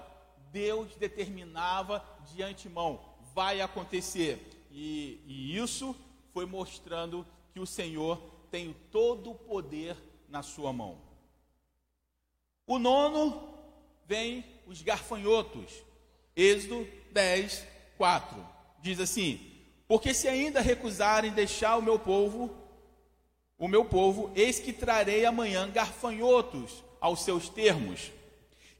Deus 0.52 0.96
determinava 0.96 2.04
de 2.32 2.42
antemão, 2.42 3.02
vai 3.34 3.60
acontecer. 3.62 4.68
E, 4.72 5.22
e 5.26 5.58
isso 5.58 5.96
foi 6.34 6.46
mostrando 6.46 7.26
que 7.54 7.60
o 7.60 7.66
Senhor 7.66 8.18
tem 8.50 8.76
todo 8.92 9.32
o 9.32 9.36
poder 9.36 9.98
na 10.30 10.42
sua 10.42 10.72
mão. 10.72 11.00
O 12.66 12.80
nono 12.80 13.54
vem 14.06 14.46
os 14.66 14.82
garfanhotos. 14.82 15.84
Êxodo 16.36 16.88
10, 17.12 17.66
4. 17.98 18.46
Diz 18.82 19.00
assim: 19.00 19.40
Porque 19.88 20.14
se 20.14 20.28
ainda 20.28 20.62
recusarem 20.62 21.32
deixar 21.32 21.78
o 21.78 21.82
meu 21.82 22.00
povo, 22.00 22.56
o 23.58 23.68
meu 23.68 23.84
povo, 23.84 24.32
eis 24.36 24.60
que 24.60 24.72
trarei 24.72 25.26
amanhã 25.26 25.70
garfanhotos 25.70 26.84
aos 27.00 27.24
seus 27.24 27.50
termos, 27.50 28.12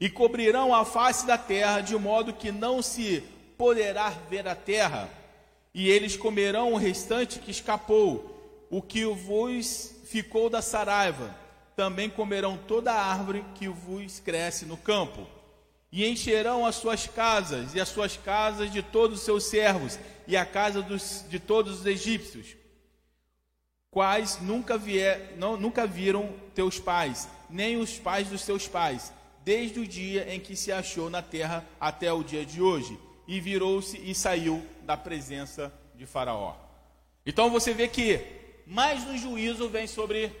e 0.00 0.08
cobrirão 0.08 0.74
a 0.74 0.84
face 0.84 1.26
da 1.26 1.36
terra, 1.36 1.80
de 1.80 1.96
modo 1.96 2.32
que 2.32 2.52
não 2.52 2.80
se 2.80 3.22
poderá 3.56 4.10
ver 4.10 4.46
a 4.46 4.54
terra, 4.54 5.10
e 5.74 5.88
eles 5.88 6.16
comerão 6.16 6.72
o 6.72 6.76
restante 6.76 7.38
que 7.38 7.50
escapou, 7.50 8.66
o 8.70 8.80
que 8.80 9.04
vos 9.04 9.94
ficou 10.04 10.48
da 10.48 10.62
saraiva. 10.62 11.34
Também 11.76 12.10
comerão 12.10 12.58
toda 12.66 12.92
a 12.92 13.04
árvore 13.04 13.44
que 13.54 13.68
vos 13.68 14.18
cresce 14.18 14.64
no 14.64 14.76
campo. 14.76 15.26
E 15.90 16.06
encherão 16.06 16.66
as 16.66 16.76
suas 16.76 17.06
casas, 17.06 17.74
e 17.74 17.80
as 17.80 17.88
suas 17.88 18.16
casas 18.16 18.70
de 18.70 18.82
todos 18.82 19.20
os 19.20 19.24
seus 19.24 19.44
servos, 19.44 19.98
e 20.26 20.36
a 20.36 20.44
casa 20.44 20.82
dos, 20.82 21.24
de 21.28 21.38
todos 21.38 21.80
os 21.80 21.86
egípcios, 21.86 22.56
quais 23.90 24.40
nunca, 24.40 24.76
vier, 24.76 25.34
não, 25.38 25.56
nunca 25.56 25.86
viram 25.86 26.30
teus 26.54 26.78
pais, 26.78 27.28
nem 27.48 27.76
os 27.76 27.98
pais 27.98 28.28
dos 28.28 28.42
seus 28.42 28.66
pais, 28.68 29.12
desde 29.44 29.80
o 29.80 29.86
dia 29.86 30.32
em 30.32 30.40
que 30.40 30.56
se 30.56 30.70
achou 30.70 31.08
na 31.08 31.22
terra 31.22 31.64
até 31.80 32.12
o 32.12 32.22
dia 32.22 32.44
de 32.44 32.60
hoje. 32.60 32.98
E 33.26 33.40
virou-se 33.40 33.98
e 33.98 34.14
saiu 34.14 34.64
da 34.82 34.96
presença 34.96 35.72
de 35.94 36.06
Faraó. 36.06 36.56
Então 37.26 37.50
você 37.50 37.74
vê 37.74 37.88
que 37.88 38.24
mais 38.66 39.04
um 39.04 39.16
juízo 39.18 39.68
vem 39.68 39.86
sobre 39.86 40.32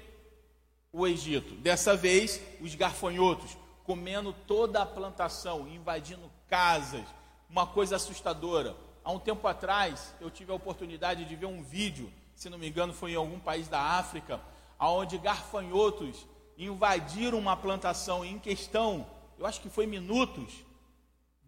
o 0.92 1.06
Egito. 1.06 1.54
Dessa 1.56 1.96
vez, 1.96 2.40
os 2.60 2.74
garfanhotos 2.74 3.56
comendo 3.84 4.32
toda 4.32 4.82
a 4.82 4.86
plantação, 4.86 5.68
invadindo 5.68 6.30
casas, 6.46 7.04
uma 7.48 7.66
coisa 7.66 7.96
assustadora. 7.96 8.76
Há 9.02 9.10
um 9.10 9.18
tempo 9.18 9.46
atrás, 9.48 10.14
eu 10.20 10.30
tive 10.30 10.52
a 10.52 10.54
oportunidade 10.54 11.24
de 11.24 11.36
ver 11.36 11.46
um 11.46 11.62
vídeo, 11.62 12.12
se 12.34 12.50
não 12.50 12.58
me 12.58 12.68
engano, 12.68 12.92
foi 12.92 13.12
em 13.12 13.16
algum 13.16 13.38
país 13.38 13.68
da 13.68 13.80
África, 13.80 14.40
onde 14.78 15.16
garfanhotos 15.18 16.26
invadiram 16.58 17.38
uma 17.38 17.56
plantação 17.56 18.24
em 18.24 18.38
questão, 18.38 19.06
eu 19.38 19.46
acho 19.46 19.60
que 19.60 19.70
foi 19.70 19.86
minutos, 19.86 20.52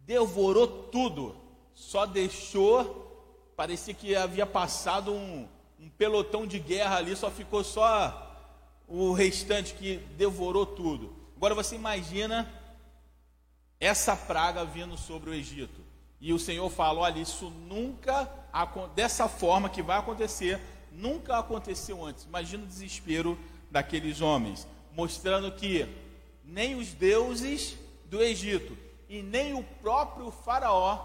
devorou 0.06 0.66
tudo, 0.66 1.36
só 1.74 2.06
deixou, 2.06 3.52
parecia 3.56 3.92
que 3.92 4.14
havia 4.14 4.46
passado 4.46 5.12
um, 5.12 5.48
um 5.78 5.88
pelotão 5.90 6.46
de 6.46 6.58
guerra 6.58 6.96
ali, 6.96 7.16
só 7.16 7.30
ficou 7.30 7.64
só 7.64 8.28
o 8.86 9.12
restante 9.12 9.74
que 9.74 9.96
devorou 10.16 10.64
tudo. 10.64 11.12
Agora 11.36 11.54
você 11.54 11.74
imagina 11.74 12.48
essa 13.80 14.14
praga 14.14 14.64
vindo 14.64 14.96
sobre 14.96 15.30
o 15.30 15.34
Egito. 15.34 15.80
E 16.20 16.32
o 16.32 16.38
Senhor 16.38 16.68
fala: 16.70 17.00
olha, 17.00 17.18
isso 17.18 17.48
nunca, 17.50 18.30
dessa 18.94 19.28
forma 19.28 19.70
que 19.70 19.82
vai 19.82 19.98
acontecer, 19.98 20.60
nunca 20.92 21.38
aconteceu 21.38 22.04
antes. 22.04 22.24
Imagina 22.24 22.64
o 22.64 22.66
desespero 22.66 23.38
daqueles 23.70 24.20
homens, 24.20 24.66
mostrando 24.94 25.52
que 25.52 25.86
nem 26.44 26.74
os 26.74 26.92
deuses 26.92 27.76
do 28.06 28.22
Egito 28.22 28.76
e 29.08 29.22
nem 29.22 29.54
o 29.54 29.62
próprio 29.62 30.30
Faraó 30.30 30.98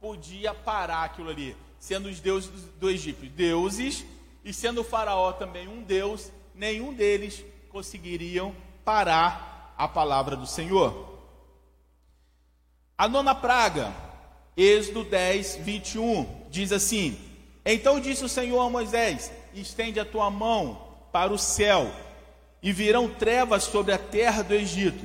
podia 0.00 0.52
parar 0.52 1.04
aquilo 1.04 1.30
ali, 1.30 1.56
sendo 1.78 2.08
os 2.08 2.20
deuses 2.20 2.50
do 2.78 2.90
Egito 2.90 3.24
deuses 3.26 4.04
e 4.44 4.52
sendo 4.52 4.80
o 4.80 4.84
Faraó 4.84 5.32
também 5.32 5.68
um 5.68 5.82
deus, 5.82 6.30
nenhum 6.54 6.92
deles 6.92 7.44
conseguiriam 7.70 8.54
parar 8.84 9.74
a 9.78 9.86
palavra 9.86 10.36
do 10.36 10.46
Senhor. 10.46 11.12
A 12.98 13.08
nona 13.08 13.34
praga, 13.34 13.92
Êxodo 14.56 15.04
10, 15.04 15.56
21, 15.56 16.46
diz 16.50 16.72
assim: 16.72 17.18
Então 17.64 18.00
disse 18.00 18.24
o 18.24 18.28
Senhor 18.28 18.60
a 18.60 18.70
Moisés: 18.70 19.32
Estende 19.54 19.98
a 19.98 20.04
tua 20.04 20.30
mão 20.30 20.86
para 21.12 21.32
o 21.32 21.38
céu, 21.38 21.90
e 22.62 22.72
virão 22.72 23.08
trevas 23.08 23.64
sobre 23.64 23.92
a 23.92 23.98
terra 23.98 24.42
do 24.42 24.54
Egito, 24.54 25.04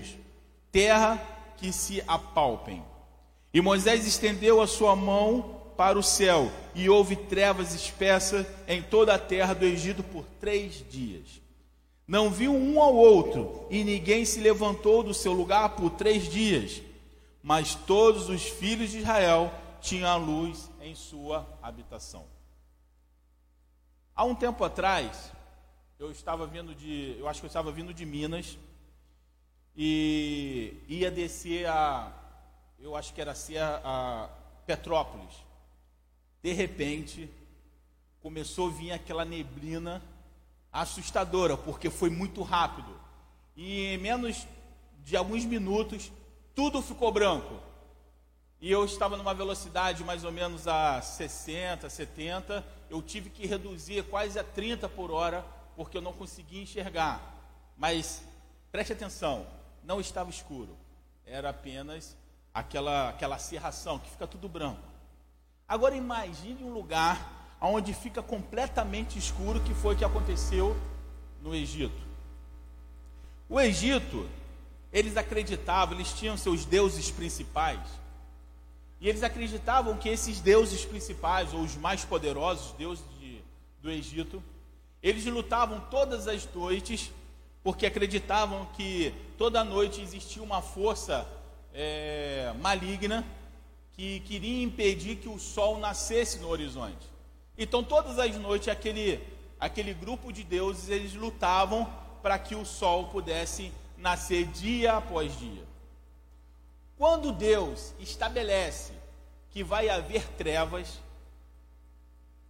terra 0.72 1.20
que 1.58 1.74
se 1.74 2.04
apalpem. 2.08 2.84
E 3.54 3.60
Moisés 3.62 4.06
estendeu 4.06 4.62
a 4.62 4.68
sua 4.68 4.96
mão 4.96 5.58
para 5.76 5.98
o 5.98 6.04
céu, 6.04 6.52
e 6.76 6.90
houve 6.90 7.16
trevas 7.16 7.74
espessas 7.74 8.46
em 8.68 8.82
toda 8.82 9.14
a 9.14 9.20
terra 9.20 9.54
do 9.54 9.66
Egito 9.66 10.04
por 10.04 10.26
três 10.40 10.84
dias. 10.90 11.42
Não 12.08 12.30
viu 12.30 12.54
um 12.54 12.82
ao 12.82 12.96
outro, 12.96 13.68
e 13.70 13.84
ninguém 13.84 14.24
se 14.24 14.40
levantou 14.40 15.04
do 15.04 15.14
seu 15.14 15.34
lugar 15.34 15.70
por 15.70 15.92
três 15.92 16.30
dias. 16.30 16.82
Mas 17.44 17.76
todos 17.76 18.30
os 18.30 18.44
filhos 18.44 18.92
de 18.92 19.00
Israel 19.00 19.52
tinham 19.82 20.10
a 20.10 20.16
luz 20.16 20.70
em 20.82 20.96
sua 20.96 21.48
habitação. 21.62 22.26
Há 24.16 24.24
um 24.24 24.34
tempo 24.34 24.64
atrás, 24.64 25.32
eu 26.00 26.12
estava 26.12 26.46
vindo 26.46 26.76
de, 26.76 27.16
eu 27.18 27.28
acho 27.28 27.40
que 27.40 27.46
eu 27.46 27.50
estava 27.50 27.72
vindo 27.72 27.94
de 27.94 28.06
Minas 28.06 28.58
e 29.76 30.76
ia 30.88 31.10
descer 31.10 31.68
a, 31.68 32.12
eu 32.80 32.96
acho 32.96 33.14
que 33.14 33.22
era 33.22 33.34
ser 33.34 33.58
a, 33.58 33.82
a 33.84 34.30
Petrópolis. 34.66 35.34
De 36.44 36.54
repente, 36.54 37.30
começou 38.22 38.68
a 38.68 38.72
vir 38.72 38.92
aquela 38.92 39.26
neblina 39.26 40.02
assustadora, 40.72 41.58
porque 41.58 41.90
foi 41.90 42.10
muito 42.10 42.44
rápido. 42.44 42.96
E 43.56 43.94
em 43.94 43.98
menos 43.98 44.46
de 45.04 45.18
alguns 45.18 45.46
minutos, 45.46 46.12
tudo 46.54 46.82
ficou 46.82 47.12
branco. 47.12 47.60
E 48.62 48.72
eu 48.72 48.86
estava 48.86 49.18
numa 49.18 49.34
velocidade 49.34 50.04
mais 50.04 50.24
ou 50.24 50.32
menos 50.32 50.68
a 50.68 51.02
60, 51.02 51.90
70. 51.90 52.66
Eu 52.90 53.02
tive 53.02 53.30
que 53.30 53.48
reduzir 53.48 54.04
quase 54.04 54.38
a 54.38 54.44
30 54.44 54.90
por 54.90 55.12
hora, 55.12 55.46
porque 55.78 55.96
eu 55.96 56.02
não 56.02 56.12
conseguia 56.12 56.64
enxergar. 56.64 57.22
Mas 57.78 58.24
preste 58.72 58.92
atenção, 58.92 59.46
não 59.84 60.02
estava 60.02 60.32
escuro. 60.32 60.76
Era 61.24 61.52
apenas 61.52 62.18
aquela, 62.52 63.10
aquela 63.10 63.38
serração 63.38 64.00
que 64.00 64.10
fica 64.10 64.26
tudo 64.26 64.50
branco. 64.50 64.82
Agora 65.68 65.96
imagine 65.96 66.64
um 66.64 66.74
lugar 66.74 67.56
onde 67.62 67.94
fica 67.94 68.24
completamente 68.24 69.20
escuro, 69.20 69.62
que 69.62 69.74
foi 69.76 69.94
o 69.94 69.98
que 69.98 70.04
aconteceu 70.04 70.76
no 71.42 71.54
Egito. 71.54 72.02
O 73.48 73.60
Egito, 73.60 74.28
eles 74.92 75.16
acreditavam, 75.16 75.96
eles 75.96 76.12
tinham 76.14 76.38
seus 76.38 76.66
deuses 76.66 77.12
principais, 77.12 77.80
e 79.00 79.08
eles 79.08 79.24
acreditavam 79.24 79.98
que 79.98 80.10
esses 80.10 80.40
deuses 80.40 80.84
principais, 80.86 81.54
ou 81.54 81.62
os 81.62 81.76
mais 81.76 82.04
poderosos 82.04 82.72
deuses 82.74 83.06
de, 83.20 83.42
do 83.82 83.92
Egito, 83.92 84.42
eles 85.02 85.26
lutavam 85.26 85.80
todas 85.92 86.28
as 86.28 86.48
noites, 86.54 87.12
porque 87.64 87.86
acreditavam 87.86 88.66
que 88.76 89.14
toda 89.38 89.64
noite 89.64 90.02
existia 90.02 90.42
uma 90.42 90.62
força 90.62 91.28
é, 91.74 92.54
maligna 92.62 93.26
que 93.94 94.20
queria 94.22 94.64
impedir 94.64 95.18
que 95.18 95.28
o 95.28 95.40
sol 95.40 95.80
nascesse 95.80 96.40
no 96.40 96.50
horizonte. 96.50 97.08
Então, 97.58 97.84
todas 97.84 98.20
as 98.20 98.36
noites, 98.36 98.68
aquele, 98.68 99.20
aquele 99.60 99.94
grupo 99.94 100.32
de 100.32 100.44
deuses, 100.44 100.90
eles 100.90 101.14
lutavam 101.14 101.92
para 102.22 102.38
que 102.38 102.56
o 102.56 102.64
sol 102.64 103.08
pudesse 103.08 103.72
nascer 103.98 104.46
dia 104.46 104.94
após 104.98 105.38
dia. 105.40 105.64
Quando 106.96 107.32
Deus 107.32 107.94
estabelece 108.00 108.94
que 109.50 109.64
vai 109.64 109.90
haver 109.90 110.28
trevas, 110.34 111.00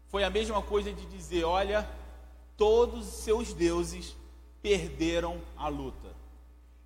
foi 0.10 0.24
a 0.24 0.30
mesma 0.30 0.62
coisa 0.62 0.92
de 0.92 1.06
dizer: 1.06 1.44
olha, 1.46 1.88
todos 2.58 3.08
os 3.08 3.14
seus 3.24 3.54
deuses 3.54 4.16
perderam 4.62 5.40
a 5.56 5.70
luta. 5.70 6.10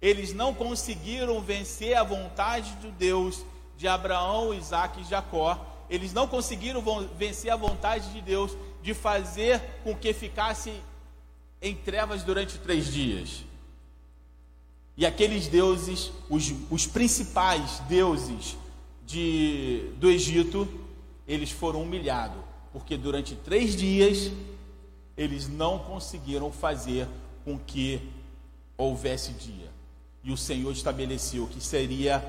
Eles 0.02 0.34
não 0.34 0.54
conseguiram 0.54 1.42
vencer 1.42 1.96
a 1.96 2.04
vontade 2.04 2.76
de 2.76 2.92
Deus 2.92 3.44
de 3.78 3.88
Abraão, 3.88 4.54
Isaac 4.54 5.02
e 5.02 5.04
Jacó, 5.04 5.66
eles 5.90 6.14
não 6.14 6.28
conseguiram 6.28 6.82
vencer 7.18 7.52
a 7.52 7.56
vontade 7.56 8.14
de 8.14 8.22
Deus 8.22 8.56
de 8.82 8.94
fazer 8.94 9.62
com 9.84 9.96
que 9.96 10.14
ficasse 10.14 10.72
em 11.62 11.76
trevas 11.76 12.24
durante 12.24 12.58
três 12.58 12.92
dias. 12.92 13.44
E 14.96 15.06
aqueles 15.06 15.48
deuses, 15.48 16.12
os, 16.30 16.54
os 16.70 16.88
principais 16.88 17.80
deuses 17.90 18.56
de, 19.06 19.92
do 19.98 20.10
Egito, 20.10 20.68
eles 21.28 21.52
foram 21.52 21.84
humilhados, 21.84 22.42
porque 22.72 22.96
durante 22.96 23.36
três 23.36 23.76
dias 23.76 24.32
eles 25.22 25.48
não 25.48 25.80
conseguiram 25.80 26.52
fazer 26.52 27.08
com 27.46 27.58
que 27.58 28.02
houvesse 28.78 29.32
dia. 29.34 29.70
E 30.24 30.32
o 30.32 30.38
Senhor 30.38 30.72
estabeleceu 30.72 31.48
que 31.48 31.62
seria 31.62 32.24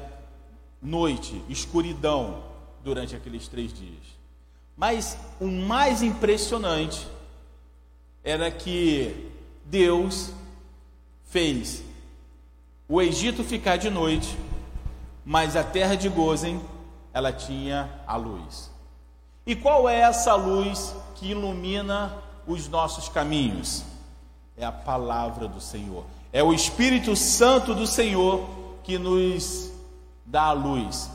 noite, 0.80 1.42
escuridão 1.48 2.42
durante 2.82 3.14
aqueles 3.14 3.48
três 3.48 3.72
dias. 3.72 4.02
Mas 4.76 5.16
o 5.40 5.46
mais 5.46 6.02
impressionante 6.02 7.06
era 8.24 8.50
que 8.50 9.30
Deus 9.64 10.32
fez 11.24 11.82
o 12.88 13.00
Egito 13.00 13.42
ficar 13.42 13.76
de 13.76 13.88
noite, 13.88 14.36
mas 15.24 15.56
a 15.56 15.64
terra 15.64 15.94
de 15.94 16.08
Gozen 16.08 16.60
ela 17.12 17.32
tinha 17.32 17.90
a 18.06 18.16
luz. 18.16 18.70
E 19.46 19.56
qual 19.56 19.88
é 19.88 20.00
essa 20.00 20.34
luz 20.34 20.94
que 21.14 21.30
ilumina 21.30 22.12
os 22.46 22.68
nossos 22.68 23.08
caminhos? 23.08 23.84
É 24.56 24.64
a 24.64 24.72
palavra 24.72 25.48
do 25.48 25.60
Senhor. 25.60 26.04
É 26.32 26.42
o 26.42 26.52
Espírito 26.52 27.14
Santo 27.16 27.74
do 27.74 27.86
Senhor 27.86 28.48
que 28.82 28.98
nos 28.98 29.70
dá 30.24 30.44
a 30.44 30.52
luz. 30.52 31.10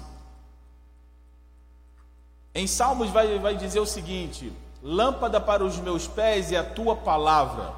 Em 2.54 2.66
Salmos 2.66 3.10
vai, 3.10 3.38
vai 3.40 3.56
dizer 3.56 3.80
o 3.80 3.86
seguinte: 3.86 4.52
lâmpada 4.82 5.40
para 5.40 5.64
os 5.64 5.78
meus 5.78 6.08
pés 6.08 6.52
é 6.52 6.58
a 6.58 6.64
tua 6.64 6.96
palavra. 6.96 7.74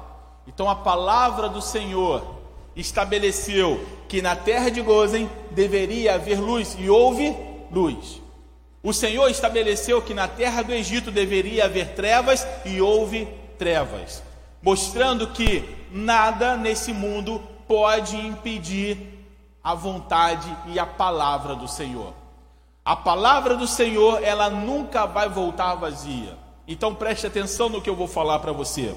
Então 0.46 0.68
a 0.68 0.74
palavra 0.74 1.48
do 1.48 1.60
Senhor 1.60 2.24
estabeleceu 2.74 3.84
que 4.08 4.22
na 4.22 4.34
terra 4.34 4.70
de 4.70 4.80
Gozen 4.80 5.30
deveria 5.50 6.14
haver 6.14 6.40
luz 6.40 6.76
e 6.78 6.88
houve 6.88 7.36
luz. 7.70 8.20
O 8.82 8.92
Senhor 8.92 9.28
estabeleceu 9.28 10.00
que 10.00 10.14
na 10.14 10.26
terra 10.26 10.62
do 10.62 10.72
Egito 10.72 11.10
deveria 11.10 11.66
haver 11.66 11.94
trevas 11.94 12.46
e 12.64 12.80
houve 12.80 13.28
trevas, 13.60 14.22
mostrando 14.62 15.26
que 15.26 15.62
nada 15.92 16.56
nesse 16.56 16.94
mundo 16.94 17.42
pode 17.68 18.16
impedir 18.16 18.96
a 19.62 19.74
vontade 19.74 20.48
e 20.68 20.78
a 20.78 20.86
palavra 20.86 21.54
do 21.54 21.68
Senhor. 21.68 22.14
A 22.82 22.96
palavra 22.96 23.54
do 23.54 23.66
Senhor, 23.66 24.24
ela 24.24 24.48
nunca 24.48 25.04
vai 25.04 25.28
voltar 25.28 25.74
vazia. 25.74 26.38
Então 26.66 26.94
preste 26.94 27.26
atenção 27.26 27.68
no 27.68 27.82
que 27.82 27.90
eu 27.90 27.94
vou 27.94 28.08
falar 28.08 28.38
para 28.38 28.50
você. 28.50 28.94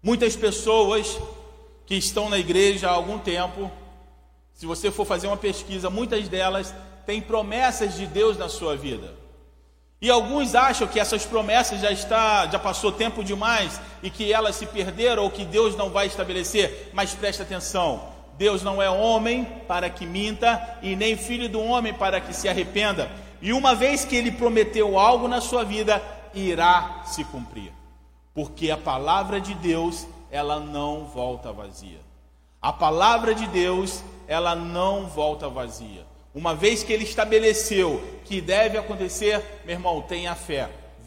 Muitas 0.00 0.36
pessoas 0.36 1.18
que 1.84 1.96
estão 1.96 2.30
na 2.30 2.38
igreja 2.38 2.88
há 2.88 2.92
algum 2.92 3.18
tempo, 3.18 3.68
se 4.52 4.64
você 4.64 4.92
for 4.92 5.04
fazer 5.04 5.26
uma 5.26 5.36
pesquisa, 5.36 5.90
muitas 5.90 6.28
delas 6.28 6.72
têm 7.04 7.20
promessas 7.20 7.96
de 7.96 8.06
Deus 8.06 8.38
na 8.38 8.48
sua 8.48 8.76
vida. 8.76 9.23
E 10.04 10.10
alguns 10.10 10.54
acham 10.54 10.86
que 10.86 11.00
essas 11.00 11.24
promessas 11.24 11.80
já 11.80 11.90
está, 11.90 12.46
já 12.46 12.58
passou 12.58 12.92
tempo 12.92 13.24
demais 13.24 13.80
e 14.02 14.10
que 14.10 14.34
elas 14.34 14.54
se 14.54 14.66
perderam 14.66 15.22
ou 15.22 15.30
que 15.30 15.46
Deus 15.46 15.74
não 15.78 15.88
vai 15.88 16.08
estabelecer. 16.08 16.90
Mas 16.92 17.14
preste 17.14 17.40
atenção, 17.40 18.04
Deus 18.36 18.62
não 18.62 18.82
é 18.82 18.90
homem 18.90 19.46
para 19.66 19.88
que 19.88 20.04
minta, 20.04 20.78
e 20.82 20.94
nem 20.94 21.16
filho 21.16 21.48
do 21.48 21.58
homem 21.58 21.94
para 21.94 22.20
que 22.20 22.34
se 22.34 22.46
arrependa. 22.46 23.10
E 23.40 23.50
uma 23.54 23.74
vez 23.74 24.04
que 24.04 24.14
ele 24.14 24.30
prometeu 24.30 24.98
algo 24.98 25.26
na 25.26 25.40
sua 25.40 25.64
vida, 25.64 26.02
irá 26.34 27.00
se 27.06 27.24
cumprir. 27.24 27.72
Porque 28.34 28.70
a 28.70 28.76
palavra 28.76 29.40
de 29.40 29.54
Deus, 29.54 30.06
ela 30.30 30.60
não 30.60 31.06
volta 31.06 31.50
vazia. 31.50 32.00
A 32.60 32.74
palavra 32.74 33.34
de 33.34 33.46
Deus, 33.46 34.04
ela 34.28 34.54
não 34.54 35.06
volta 35.06 35.48
vazia. 35.48 36.03
Uma 36.34 36.54
vez 36.54 36.82
que 36.82 36.92
ele 36.92 37.04
estabeleceu 37.04 38.02
que 38.24 38.40
deve 38.40 38.76
acontecer, 38.76 39.40
meu 39.64 39.76
irmão, 39.76 40.02
tenha 40.02 40.34
fé 40.34 40.68